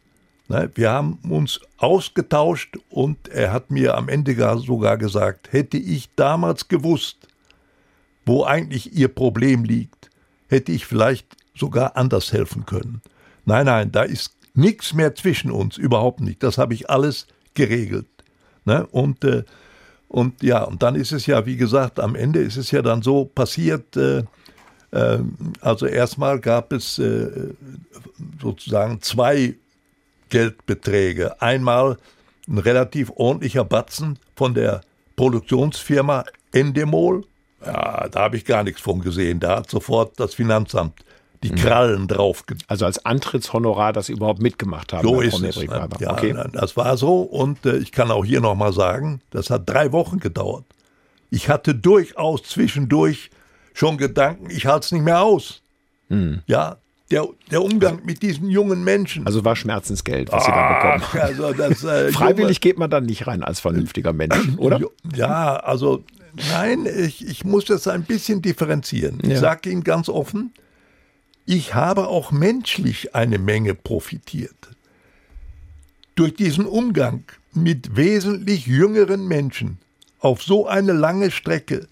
[0.47, 0.71] Ne?
[0.73, 6.67] Wir haben uns ausgetauscht und er hat mir am Ende sogar gesagt, hätte ich damals
[6.67, 7.27] gewusst,
[8.25, 10.09] wo eigentlich Ihr Problem liegt,
[10.47, 13.01] hätte ich vielleicht sogar anders helfen können.
[13.45, 16.41] Nein, nein, da ist nichts mehr zwischen uns, überhaupt nicht.
[16.41, 18.07] Das habe ich alles geregelt.
[18.65, 18.85] Ne?
[18.91, 19.43] Und, äh,
[20.07, 23.01] und ja, und dann ist es ja, wie gesagt, am Ende ist es ja dann
[23.01, 24.23] so passiert, äh,
[24.91, 25.19] äh,
[25.61, 27.53] also erstmal gab es äh,
[28.41, 29.55] sozusagen zwei
[30.29, 31.41] Geldbeträge.
[31.41, 31.97] Einmal
[32.47, 34.81] ein relativ ordentlicher Batzen von der
[35.15, 37.25] Produktionsfirma Endemol.
[37.65, 39.39] Ja, da habe ich gar nichts von gesehen.
[39.39, 41.05] Da hat sofort das Finanzamt
[41.43, 41.55] die mhm.
[41.55, 42.43] Krallen drauf.
[42.67, 45.07] Also als Antrittshonorar, das Sie überhaupt mitgemacht haben.
[45.07, 45.55] So ist es.
[45.55, 46.35] Ja, okay.
[46.53, 50.19] Das war so und äh, ich kann auch hier nochmal sagen, das hat drei Wochen
[50.19, 50.65] gedauert.
[51.29, 53.31] Ich hatte durchaus zwischendurch
[53.73, 55.61] schon Gedanken, ich halte es nicht mehr aus.
[56.09, 56.41] Mhm.
[56.45, 56.77] Ja,
[57.09, 59.25] der, der Umgang mit diesen jungen Menschen.
[59.25, 61.23] Also war Schmerzensgeld, was Ach, Sie da bekommen.
[61.23, 64.79] Also das, äh, Freiwillig junge, geht man dann nicht rein als vernünftiger Mensch, oder?
[65.15, 66.03] Ja, also
[66.51, 69.19] nein, ich, ich muss das ein bisschen differenzieren.
[69.23, 69.31] Ja.
[69.31, 70.53] Ich sage Ihnen ganz offen,
[71.45, 74.69] ich habe auch menschlich eine Menge profitiert.
[76.15, 77.23] Durch diesen Umgang
[77.53, 79.79] mit wesentlich jüngeren Menschen
[80.19, 81.87] auf so eine lange Strecke,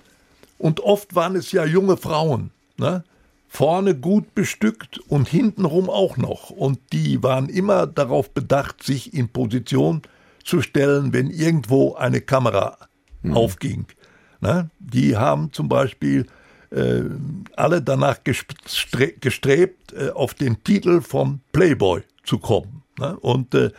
[0.60, 3.04] und oft waren es ja junge Frauen, ne?
[3.48, 6.52] vorne gut bestückt und hintenrum auch noch.
[6.52, 10.04] Und die waren immer darauf bedacht, sich in Position
[10.44, 12.78] zu stellen, wenn irgendwo eine Kamera
[13.24, 13.36] mhm.
[13.36, 13.86] aufging.
[14.42, 14.70] Ne?
[14.80, 16.28] Die haben zum Beispiel
[16.72, 17.02] äh,
[17.56, 22.84] alle danach gestrebt, äh, auf den Titel vom Playboy zu kommen.
[22.98, 23.18] Ne?
[23.20, 23.72] Und äh,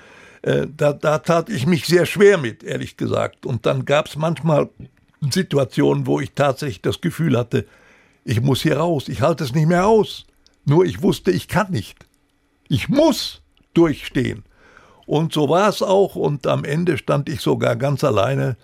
[0.43, 3.47] äh, da, da tat ich mich sehr schwer mit, ehrlich gesagt.
[3.47, 4.69] Und dann gab es manchmal
[5.21, 7.67] Situationen, wo ich tatsächlich das Gefühl hatte,
[8.25, 10.27] ich muss hier raus, ich halte es nicht mehr aus.
[10.65, 12.07] Nur ich wusste, ich kann nicht.
[12.69, 13.43] Ich muss
[13.75, 14.45] durchstehen.
[15.07, 18.57] Und so war es auch und am Ende stand ich sogar ganz alleine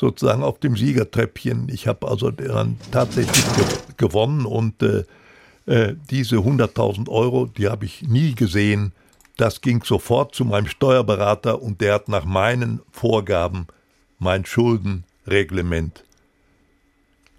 [0.00, 1.68] sozusagen auf dem Siegertreppchen.
[1.68, 3.64] Ich habe also dann tatsächlich ge
[3.98, 5.04] gewonnen und äh,
[5.66, 8.92] äh, diese 100.000 Euro, die habe ich nie gesehen.
[9.36, 13.66] Das ging sofort zu meinem Steuerberater und der hat nach meinen Vorgaben
[14.18, 16.02] mein Schuldenreglement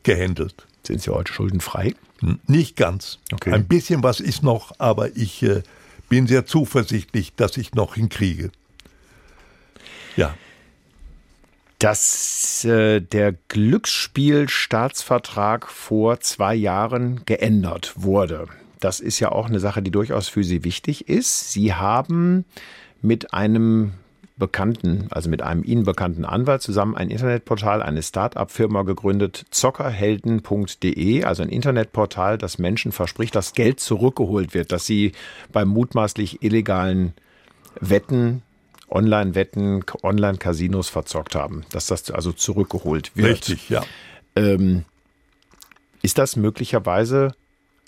[0.03, 0.67] gehandelt.
[0.83, 1.95] Sind Sie heute schuldenfrei?
[2.45, 3.17] Nicht ganz.
[3.33, 3.53] Okay.
[3.53, 5.63] Ein bisschen was ist noch, aber ich äh,
[6.09, 8.51] bin sehr zuversichtlich, dass ich noch hinkriege.
[10.15, 10.35] Ja
[11.81, 18.45] dass äh, der Glücksspielstaatsvertrag vor zwei Jahren geändert wurde.
[18.79, 21.51] Das ist ja auch eine Sache, die durchaus für Sie wichtig ist.
[21.51, 22.45] Sie haben
[23.01, 23.93] mit einem
[24.37, 31.41] bekannten, also mit einem Ihnen bekannten Anwalt zusammen ein Internetportal, eine Start-up-Firma gegründet, zockerhelden.de, also
[31.41, 35.13] ein Internetportal, das Menschen verspricht, dass Geld zurückgeholt wird, dass sie
[35.51, 37.13] beim mutmaßlich illegalen
[37.79, 38.43] Wetten
[38.91, 43.27] Online-Wetten, Online-Casinos verzockt haben, dass das also zurückgeholt wird.
[43.27, 43.83] Richtig, ja.
[44.35, 44.85] Ähm,
[46.01, 47.33] ist das möglicherweise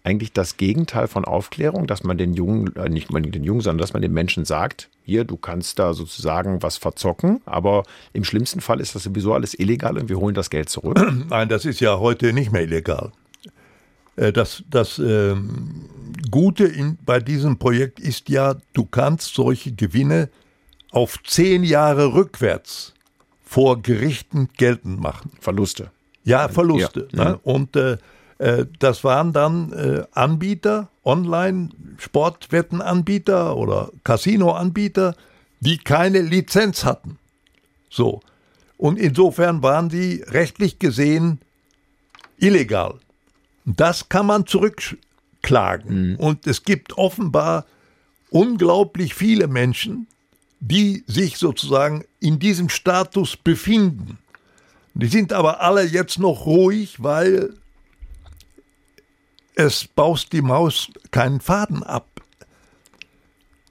[0.03, 3.79] eigentlich das Gegenteil von Aufklärung, dass man den Jungen, äh, nicht unbedingt den Jungen, sondern
[3.79, 8.61] dass man den Menschen sagt, hier, du kannst da sozusagen was verzocken, aber im schlimmsten
[8.61, 10.99] Fall ist das sowieso alles illegal und wir holen das Geld zurück?
[11.29, 13.11] Nein, das ist ja heute nicht mehr illegal.
[14.15, 15.35] Äh, das, das äh,
[16.29, 20.29] Gute in, bei diesem Projekt ist ja, du kannst solche Gewinne
[20.93, 22.93] auf zehn Jahre rückwärts
[23.43, 25.31] vor Gerichten geltend machen.
[25.41, 25.89] Verluste.
[26.23, 27.09] Ja, Verluste.
[27.11, 27.31] Ja.
[27.31, 27.39] Ne?
[27.43, 27.97] Und äh,
[28.37, 35.15] äh, das waren dann äh, Anbieter, Online-Sportwettenanbieter oder Casino-Anbieter,
[35.59, 37.17] die keine Lizenz hatten.
[37.89, 38.21] So.
[38.77, 41.39] Und insofern waren die rechtlich gesehen
[42.37, 42.95] illegal.
[43.65, 46.11] Das kann man zurückklagen.
[46.11, 46.17] Mhm.
[46.17, 47.65] Und es gibt offenbar
[48.29, 50.07] unglaublich viele Menschen,
[50.65, 54.17] die sich sozusagen in diesem Status befinden.
[54.93, 57.53] Die sind aber alle jetzt noch ruhig, weil
[59.55, 62.07] es baust die Maus keinen Faden ab.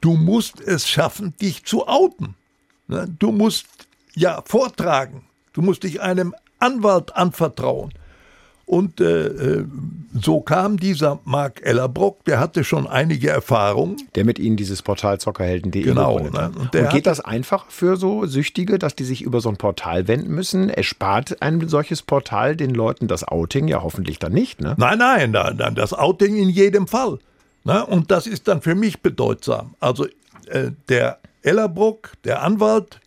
[0.02, 2.34] Du musst es schaffen, dich zu outen.
[2.88, 3.06] Ne?
[3.18, 3.66] Du musst
[4.14, 5.24] ja vortragen.
[5.54, 7.94] Du musst dich einem Anwalt anvertrauen.
[8.64, 9.64] Und äh, äh,
[10.18, 13.96] so kam dieser Mark Ellerbrock, der hatte schon einige Erfahrungen.
[14.14, 16.52] Der mit Ihnen dieses Portal Zockerhelden.de genau, ne?
[16.58, 20.08] Und, und geht das einfach für so Süchtige, dass die sich über so ein Portal
[20.08, 20.70] wenden müssen?
[20.70, 23.68] Erspart ein solches Portal den Leuten das Outing?
[23.68, 24.74] Ja, hoffentlich dann nicht, ne?
[24.78, 27.18] Nein, nein, nein, nein das Outing in jedem Fall.
[27.64, 27.84] Ne?
[27.86, 29.74] Und das ist dann für mich bedeutsam.
[29.80, 30.06] Also
[30.46, 33.00] äh, der Ellerbrock, der Anwalt,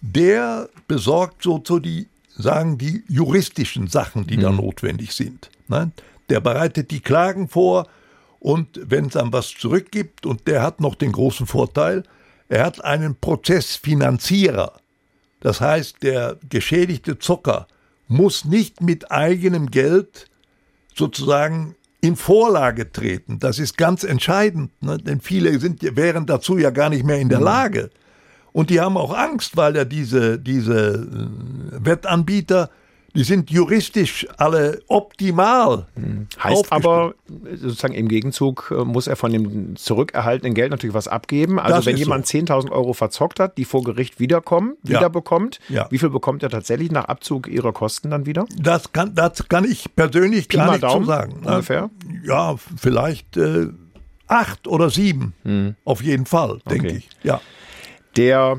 [0.00, 4.42] der besorgt so, so die sagen die juristischen Sachen, die mhm.
[4.42, 5.50] da notwendig sind.
[5.66, 5.90] Ne?
[6.30, 7.86] Der bereitet die Klagen vor
[8.40, 12.04] und wenn es dann was zurückgibt, und der hat noch den großen Vorteil,
[12.48, 14.72] er hat einen Prozessfinanzierer.
[15.40, 17.66] Das heißt, der geschädigte Zocker
[18.06, 20.26] muss nicht mit eigenem Geld
[20.94, 23.38] sozusagen in Vorlage treten.
[23.38, 24.98] Das ist ganz entscheidend, ne?
[24.98, 27.90] denn viele sind, wären dazu ja gar nicht mehr in der Lage.
[28.58, 32.70] Und die haben auch Angst, weil ja diese, diese äh, Wettanbieter
[33.14, 35.86] die sind juristisch alle optimal.
[35.94, 36.26] Hm.
[36.42, 37.14] Heißt aber,
[37.54, 41.60] sozusagen im Gegenzug äh, muss er von dem zurückerhaltenen Geld natürlich was abgeben.
[41.60, 42.36] Also das wenn jemand so.
[42.36, 44.96] 10.000 Euro verzockt hat, die vor Gericht wiederkommen, ja.
[44.98, 45.86] wiederbekommt, ja.
[45.90, 48.44] wie viel bekommt er tatsächlich nach Abzug ihrer Kosten dann wieder?
[48.56, 51.42] Das kann, das kann ich persönlich Pi gar nicht Daumen, so sagen.
[51.44, 51.90] Ungefähr?
[52.24, 53.68] Ja, vielleicht äh,
[54.26, 55.34] acht oder sieben.
[55.44, 55.76] Hm.
[55.84, 56.96] Auf jeden Fall, denke okay.
[56.98, 57.08] ich.
[57.22, 57.40] Ja.
[58.18, 58.58] Der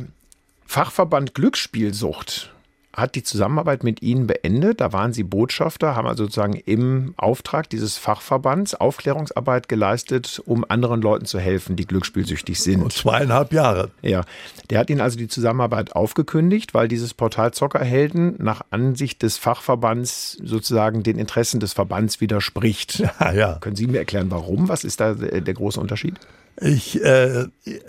[0.66, 2.54] Fachverband Glücksspielsucht
[2.94, 4.80] hat die Zusammenarbeit mit Ihnen beendet.
[4.80, 11.02] Da waren Sie Botschafter, haben also sozusagen im Auftrag dieses Fachverbands Aufklärungsarbeit geleistet, um anderen
[11.02, 12.90] Leuten zu helfen, die glücksspielsüchtig sind.
[12.94, 13.92] Zweieinhalb Jahre.
[14.02, 14.24] Ja.
[14.70, 20.38] Der hat Ihnen also die Zusammenarbeit aufgekündigt, weil dieses Portal Zockerhelden nach Ansicht des Fachverbands
[20.42, 23.04] sozusagen den Interessen des Verbands widerspricht.
[23.20, 23.54] Ja, ja.
[23.60, 24.70] Können Sie mir erklären, warum?
[24.70, 26.16] Was ist da der große Unterschied?
[26.62, 27.46] Ich, äh,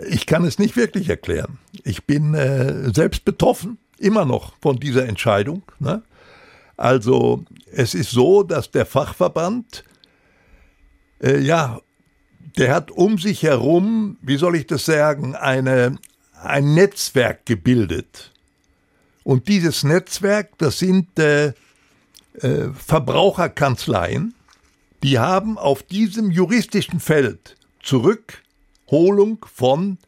[0.09, 1.59] ich kann es nicht wirklich erklären.
[1.83, 5.63] Ich bin äh, selbst betroffen immer noch von dieser Entscheidung.
[5.79, 6.03] Ne?
[6.77, 9.85] Also es ist so, dass der Fachverband,
[11.23, 11.81] äh, ja,
[12.57, 15.99] der hat um sich herum, wie soll ich das sagen, eine,
[16.43, 18.33] ein Netzwerk gebildet.
[19.25, 21.53] Und dieses Netzwerk, das sind äh,
[22.41, 24.35] äh, Verbraucherkanzleien,
[25.03, 27.57] die haben auf diesem juristischen Feld
[28.91, 29.99] Zurückholung von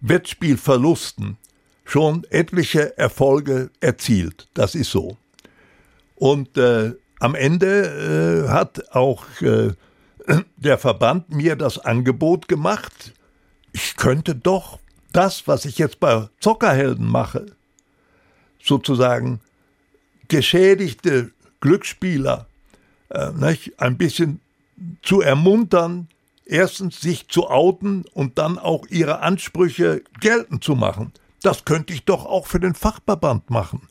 [0.00, 1.36] Wettspielverlusten
[1.84, 4.48] schon etliche Erfolge erzielt.
[4.54, 5.16] Das ist so.
[6.16, 9.72] Und äh, am Ende äh, hat auch äh,
[10.56, 13.12] der Verband mir das Angebot gemacht,
[13.72, 14.78] ich könnte doch
[15.12, 17.46] das, was ich jetzt bei Zockerhelden mache,
[18.62, 19.40] sozusagen
[20.28, 21.30] geschädigte
[21.60, 22.46] Glücksspieler
[23.10, 24.40] äh, nicht, ein bisschen
[25.02, 26.08] zu ermuntern,
[26.46, 31.12] erstens sich zu outen und dann auch ihre Ansprüche geltend zu machen
[31.44, 33.88] das könnte ich doch auch für den Fachverband machen.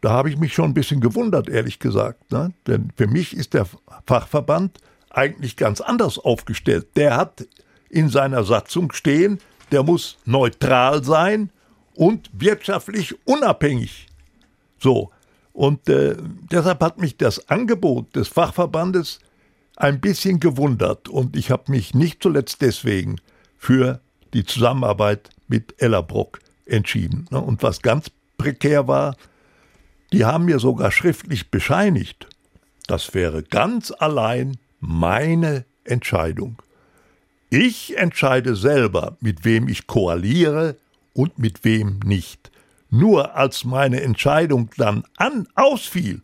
[0.00, 2.32] Da habe ich mich schon ein bisschen gewundert, ehrlich gesagt.
[2.32, 2.52] Ne?
[2.66, 3.66] Denn für mich ist der
[4.06, 4.78] Fachverband
[5.10, 6.88] eigentlich ganz anders aufgestellt.
[6.96, 7.46] Der hat
[7.90, 9.40] in seiner Satzung stehen,
[9.72, 11.50] der muss neutral sein
[11.94, 14.06] und wirtschaftlich unabhängig.
[14.78, 15.10] So.
[15.52, 16.16] Und äh,
[16.50, 19.18] deshalb hat mich das Angebot des Fachverbandes
[19.80, 21.08] ein bisschen gewundert.
[21.08, 23.16] Und ich habe mich nicht zuletzt deswegen
[23.56, 24.00] für
[24.34, 27.26] die Zusammenarbeit mit Ellerbrock entschieden.
[27.30, 27.40] Ne?
[27.40, 29.16] Und was ganz prekär war,
[30.12, 32.28] die haben mir sogar schriftlich bescheinigt,
[32.86, 36.60] das wäre ganz allein meine Entscheidung.
[37.48, 40.76] Ich entscheide selber, mit wem ich koaliere
[41.14, 42.50] und mit wem nicht.
[42.90, 46.22] Nur als meine Entscheidung dann an ausfiel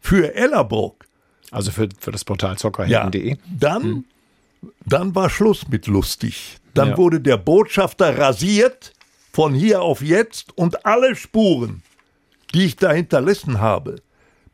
[0.00, 1.05] für Ellerbrock.
[1.50, 3.30] Also für, für das Portal zockerhelden.de.
[3.30, 4.04] Ja, dann, hm.
[4.84, 6.58] dann war Schluss mit lustig.
[6.74, 6.96] Dann ja.
[6.96, 8.92] wurde der Botschafter rasiert
[9.32, 11.82] von hier auf jetzt und alle Spuren,
[12.54, 13.96] die ich da hinterlassen habe,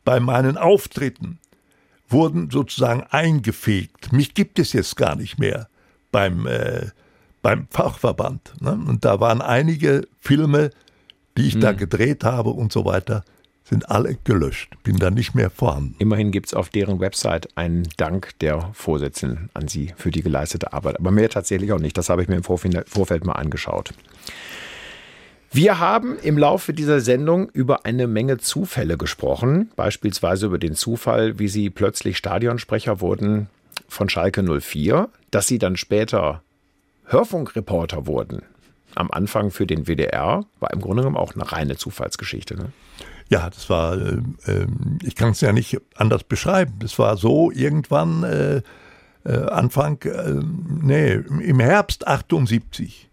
[0.05, 1.39] bei meinen Auftritten,
[2.09, 4.11] wurden sozusagen eingefegt.
[4.11, 5.67] Mich gibt es jetzt gar nicht mehr
[6.11, 6.87] beim, äh,
[7.41, 8.53] beim Fachverband.
[8.61, 8.71] Ne?
[8.71, 10.69] Und da waren einige Filme,
[11.37, 11.61] die ich hm.
[11.61, 13.23] da gedreht habe und so weiter,
[13.63, 15.95] sind alle gelöscht, bin da nicht mehr vorhanden.
[15.99, 20.73] Immerhin gibt es auf deren Website einen Dank der Vorsitzenden an Sie für die geleistete
[20.73, 20.99] Arbeit.
[20.99, 21.97] Aber mehr tatsächlich auch nicht.
[21.97, 23.93] Das habe ich mir im Vorfeld mal angeschaut.
[25.55, 31.37] Wir haben im Laufe dieser Sendung über eine Menge Zufälle gesprochen, beispielsweise über den Zufall,
[31.37, 33.49] wie Sie plötzlich Stadionsprecher wurden
[33.87, 36.41] von Schalke 04, dass Sie dann später
[37.05, 38.41] Hörfunkreporter wurden.
[38.95, 42.55] Am Anfang für den WDR war im Grunde genommen auch eine reine Zufallsgeschichte.
[42.55, 42.71] Ne?
[43.29, 46.73] Ja, das war, äh, ähm, ich kann es ja nicht anders beschreiben.
[46.79, 48.61] Das war so irgendwann äh,
[49.25, 50.41] äh, Anfang, äh,
[50.81, 53.09] nee, im Herbst 78.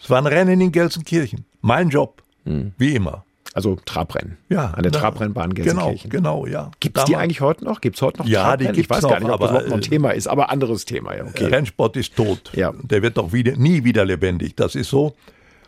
[0.00, 1.44] Es war ein Rennen in Gelsenkirchen.
[1.60, 2.72] Mein Job, mhm.
[2.76, 3.24] wie immer.
[3.54, 4.36] Also Trabrennen.
[4.48, 4.70] Ja.
[4.70, 6.10] An der Trabrennbahn Gelsenkirchen.
[6.10, 6.70] Genau, genau, ja.
[6.80, 7.80] Gibt es die eigentlich heute noch?
[7.80, 8.74] Gibt es heute noch ja, Trabrennen?
[8.74, 10.50] Die ich weiß noch, gar nicht, ob das überhaupt noch ein äh, Thema ist, aber
[10.50, 11.24] anderes Thema, ja.
[11.24, 11.46] Okay.
[11.46, 12.52] Rennsport ist tot.
[12.54, 12.72] Ja.
[12.82, 14.54] Der wird doch wieder, nie wieder lebendig.
[14.54, 15.16] Das ist so.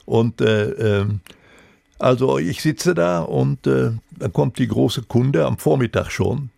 [0.05, 1.07] Und äh, äh,
[2.01, 6.51] also ich sitze da und äh, dann kommt die große Kunde am Vormittag schon.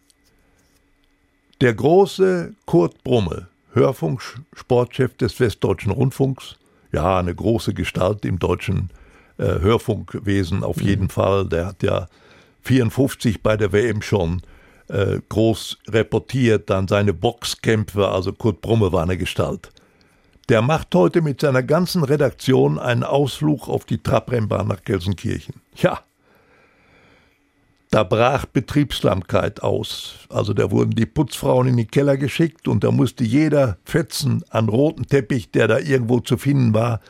[1.61, 6.57] Der große Kurt Brumme, Hörfunksportchef des Westdeutschen Rundfunks,
[6.93, 8.91] ja, eine große Gestalt im deutschen
[9.39, 10.87] äh, Hörfunkwesen auf mhm.
[10.87, 11.47] jeden Fall.
[11.47, 12.09] Der hat ja
[12.63, 14.43] 54 bei der WM schon
[14.89, 19.71] äh, groß reportiert, dann seine Boxkämpfe, also Kurt Brumme war eine Gestalt.
[20.53, 25.55] Der macht heute mit seiner ganzen Redaktion einen Ausflug auf die Trabrennbahn nach Gelsenkirchen.
[25.77, 26.01] Ja.
[27.91, 30.17] da brach Betriebssamkeit aus.
[30.29, 34.69] Also da wurden die Putzfrauen in den Keller geschickt und da musste jeder Fetzen an
[34.69, 37.01] roten Teppich, der da irgendwo zu finden war,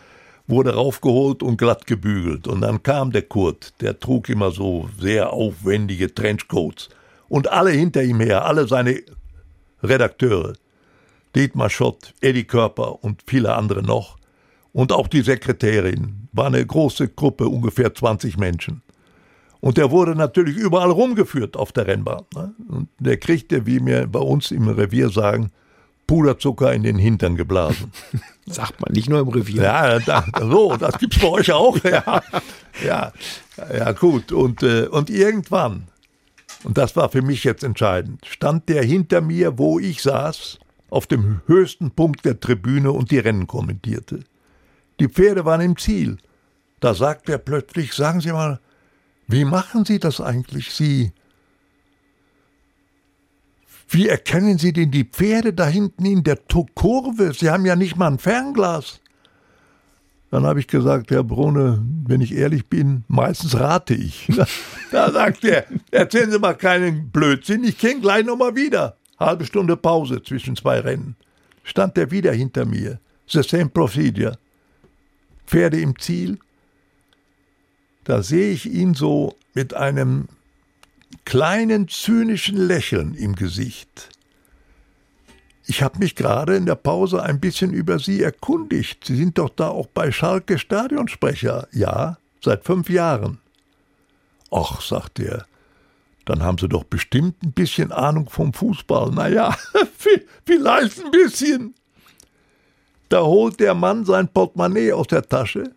[0.46, 2.46] wurde raufgeholt und glatt gebügelt.
[2.46, 6.90] Und dann kam der Kurt, der trug immer so sehr aufwendige Trenchcoats.
[7.28, 9.02] Und alle hinter ihm her, alle seine
[9.82, 10.52] Redakteure,
[11.34, 14.16] Dietmar Schott, Eddie Körper und viele andere noch.
[14.72, 18.82] Und auch die Sekretärin, war eine große Gruppe, ungefähr 20 Menschen.
[19.60, 22.24] Und der wurde natürlich überall rumgeführt auf der Rennbahn.
[22.34, 22.54] Ne?
[22.68, 25.52] Und der kriegte, wie wir bei uns im Revier sagen,
[26.06, 27.92] Puderzucker in den Hintern geblasen.
[28.46, 29.62] Sagt man nicht nur im Revier.
[29.62, 31.78] Ja, da, so, das gibt's bei euch auch.
[31.84, 32.22] Ja,
[32.84, 33.12] ja,
[33.72, 34.32] ja gut.
[34.32, 35.86] Und, äh, und irgendwann,
[36.64, 40.58] und das war für mich jetzt entscheidend, stand der hinter mir, wo ich saß,
[40.92, 44.20] auf dem höchsten Punkt der Tribüne und die Rennen kommentierte.
[45.00, 46.18] Die Pferde waren im Ziel.
[46.80, 48.60] Da sagt er plötzlich, sagen Sie mal,
[49.26, 51.12] wie machen Sie das eigentlich, Sie?
[53.88, 56.38] Wie erkennen Sie denn die Pferde da hinten in der
[56.74, 57.32] Kurve?
[57.32, 59.00] Sie haben ja nicht mal ein Fernglas.
[60.30, 64.28] Dann habe ich gesagt, Herr Brunne, wenn ich ehrlich bin, meistens rate ich.
[64.90, 68.98] Da sagt er, erzählen Sie mal keinen Blödsinn, ich kenne gleich nochmal wieder.
[69.24, 71.16] Halbe Stunde Pause zwischen zwei Rennen.
[71.64, 72.98] Stand er wieder hinter mir.
[73.28, 74.38] The same procedure.
[75.46, 76.38] Pferde im Ziel,
[78.04, 80.28] da sehe ich ihn so mit einem
[81.24, 84.08] kleinen zynischen Lächeln im Gesicht.
[85.66, 89.04] Ich habe mich gerade in der Pause ein bisschen über Sie erkundigt.
[89.04, 91.68] Sie sind doch da auch bei Schalke Stadionsprecher.
[91.72, 93.38] Ja, seit fünf Jahren.
[94.50, 95.46] Ach, sagt er,
[96.24, 99.10] dann haben Sie doch bestimmt ein bisschen Ahnung vom Fußball.
[99.10, 99.56] Naja,
[100.44, 101.74] vielleicht ein bisschen.
[103.08, 105.74] Da holt der Mann sein Portemonnaie aus der Tasche,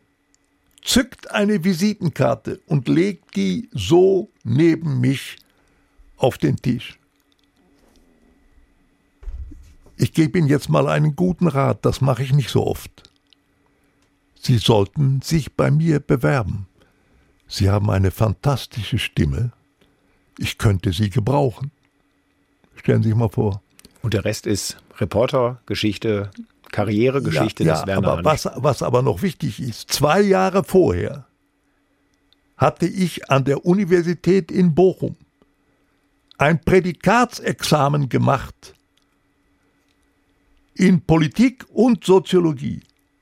[0.84, 5.38] zückt eine Visitenkarte und legt die so neben mich
[6.18, 6.98] auf den Tisch.
[9.98, 13.10] Ich gebe Ihnen jetzt mal einen guten Rat, das mache ich nicht so oft.
[14.40, 16.68] Sie sollten sich bei mir bewerben.
[17.48, 19.52] Sie haben eine fantastische Stimme.
[20.38, 21.72] Ich könnte Sie gebrauchen.
[22.76, 23.62] Stellen Sie sich mal vor.
[24.02, 26.32] Und der Rest ist Reporter, Geschichte,
[26.72, 31.26] Karrieregeschichte ja, des ja, Werner aber was, was aber noch wichtig ist, zwei Jahre vorher
[32.58, 35.16] hatte ich an der Universität in Bochum
[36.38, 38.74] ein Prädikatsexamen gemacht
[40.74, 42.82] in Politik und Soziologie.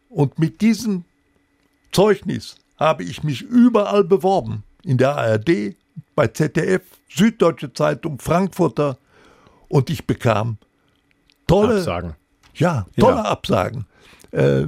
[0.10, 1.06] Und mit diesem
[1.92, 4.64] Zeugnis habe ich mich überall beworben.
[4.84, 5.76] In der ARD,
[6.16, 8.98] bei ZDF, Süddeutsche Zeitung, Frankfurter.
[9.70, 10.58] Und ich bekam
[11.48, 12.14] tolle Absagen.
[12.56, 13.24] ja, tolle Ja.
[13.26, 13.86] Absagen.
[14.32, 14.64] Äh,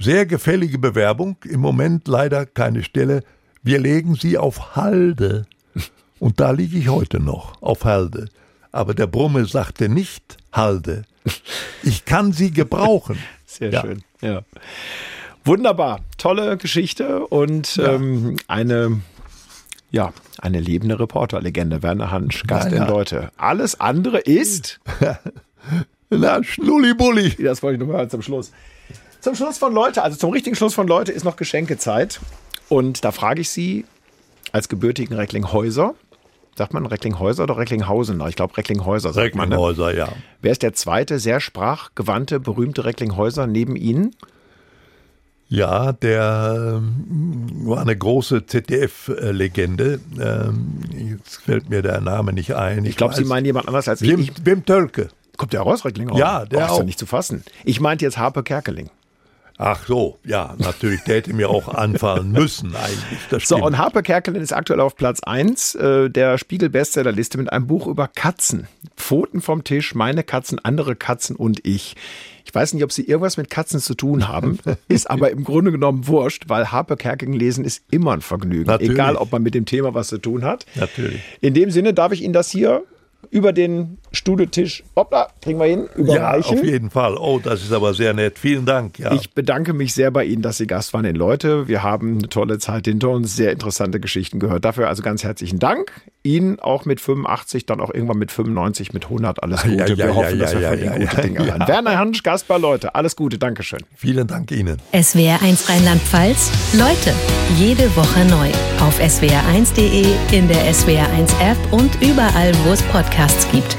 [0.00, 1.36] sehr gefällige Bewerbung.
[1.44, 3.22] Im Moment leider keine Stelle.
[3.62, 5.46] Wir legen sie auf Halde.
[6.18, 8.28] Und da liege ich heute noch, auf Halde.
[8.72, 11.02] Aber der Brumme sagte nicht Halde.
[11.82, 13.18] Ich kann sie gebrauchen.
[13.46, 13.80] Sehr Ja.
[13.82, 14.02] schön.
[14.20, 14.42] Ja.
[15.44, 16.00] Wunderbar.
[16.18, 19.00] Tolle Geschichte und ähm, eine,
[19.90, 21.82] ja, eine lebende Reporterlegende.
[21.82, 22.82] Werner Hansch, Gast Ja, ja.
[22.84, 23.30] in Leute.
[23.36, 24.80] Alles andere ist,
[26.10, 27.42] Na, Schnullibulli.
[27.42, 28.52] das wollte ich nur mal zum Schluss.
[29.20, 32.20] Zum Schluss von Leute, also zum richtigen Schluss von Leute ist noch Geschenkezeit.
[32.68, 33.84] Und da frage ich Sie
[34.52, 35.94] als gebürtigen Recklinghäuser,
[36.56, 38.22] sagt man Recklinghäuser oder Recklinghausen?
[38.28, 39.48] Ich glaube Recklinghäuser sagt man.
[39.48, 39.56] Ne?
[39.56, 40.08] Recklinghäuser, ja.
[40.42, 44.14] Wer ist der zweite sehr sprachgewandte, berühmte Recklinghäuser neben Ihnen?
[45.48, 50.00] Ja, der ähm, war eine große ZDF-Legende.
[50.20, 50.80] Ähm,
[51.14, 52.84] jetzt fällt mir der Name nicht ein.
[52.84, 54.10] Ich glaube, Sie meinen jemand anders als ich.
[54.10, 54.32] Wim, ich.
[54.44, 55.08] Wim Tölke.
[55.36, 56.18] Kommt der raus, Recklinghausen?
[56.18, 56.78] Ja, der oh, ist auch.
[56.78, 57.44] ja nicht zu fassen.
[57.64, 58.90] Ich meinte jetzt Harpe Kerkeling.
[59.58, 63.46] Ach so, ja, natürlich, der hätte mir auch anfallen müssen eigentlich.
[63.46, 67.86] So, und Harpe Kerkeling ist aktuell auf Platz 1 äh, der Spiegel-Bestsellerliste mit einem Buch
[67.86, 68.66] über Katzen.
[68.96, 71.96] Pfoten vom Tisch, meine Katzen, andere Katzen und ich.
[72.46, 75.72] Ich weiß nicht, ob Sie irgendwas mit Katzen zu tun haben, ist aber im Grunde
[75.72, 78.66] genommen wurscht, weil Harpe Kerkeling lesen ist immer ein Vergnügen.
[78.66, 78.92] Natürlich.
[78.92, 80.64] Egal, ob man mit dem Thema was zu tun hat.
[80.76, 81.20] Natürlich.
[81.40, 82.84] In dem Sinne darf ich Ihnen das hier
[83.30, 86.58] über den Studetisch, hoppla, kriegen wir hin, Ja, überreichen.
[86.58, 87.16] auf jeden Fall.
[87.16, 88.38] Oh, das ist aber sehr nett.
[88.38, 88.98] Vielen Dank.
[88.98, 89.12] Ja.
[89.12, 91.68] Ich bedanke mich sehr bei Ihnen, dass Sie Gast waren in Leute.
[91.68, 94.64] Wir haben eine tolle Zeit hinter uns, sehr interessante Geschichten gehört.
[94.64, 95.92] Dafür also ganz herzlichen Dank.
[96.22, 99.76] Ihnen auch mit 85, dann auch irgendwann mit 95, mit 100 alles Gute.
[99.76, 101.38] Ja, ja, wir ja, hoffen, ja, dass wir ja, von Ihnen ja, gute ja, Dinge
[101.38, 101.44] ja.
[101.44, 101.68] hören.
[101.68, 102.94] Werner Hansch, Gast bei Leute.
[102.94, 103.80] Alles Gute, Dankeschön.
[103.94, 104.78] Vielen Dank Ihnen.
[104.92, 107.12] SWR1 Rheinland-Pfalz, Leute,
[107.56, 108.48] jede Woche neu.
[108.80, 113.76] Auf swr1.de, in der SWR1 App und überall, wo es Podcasts gibt.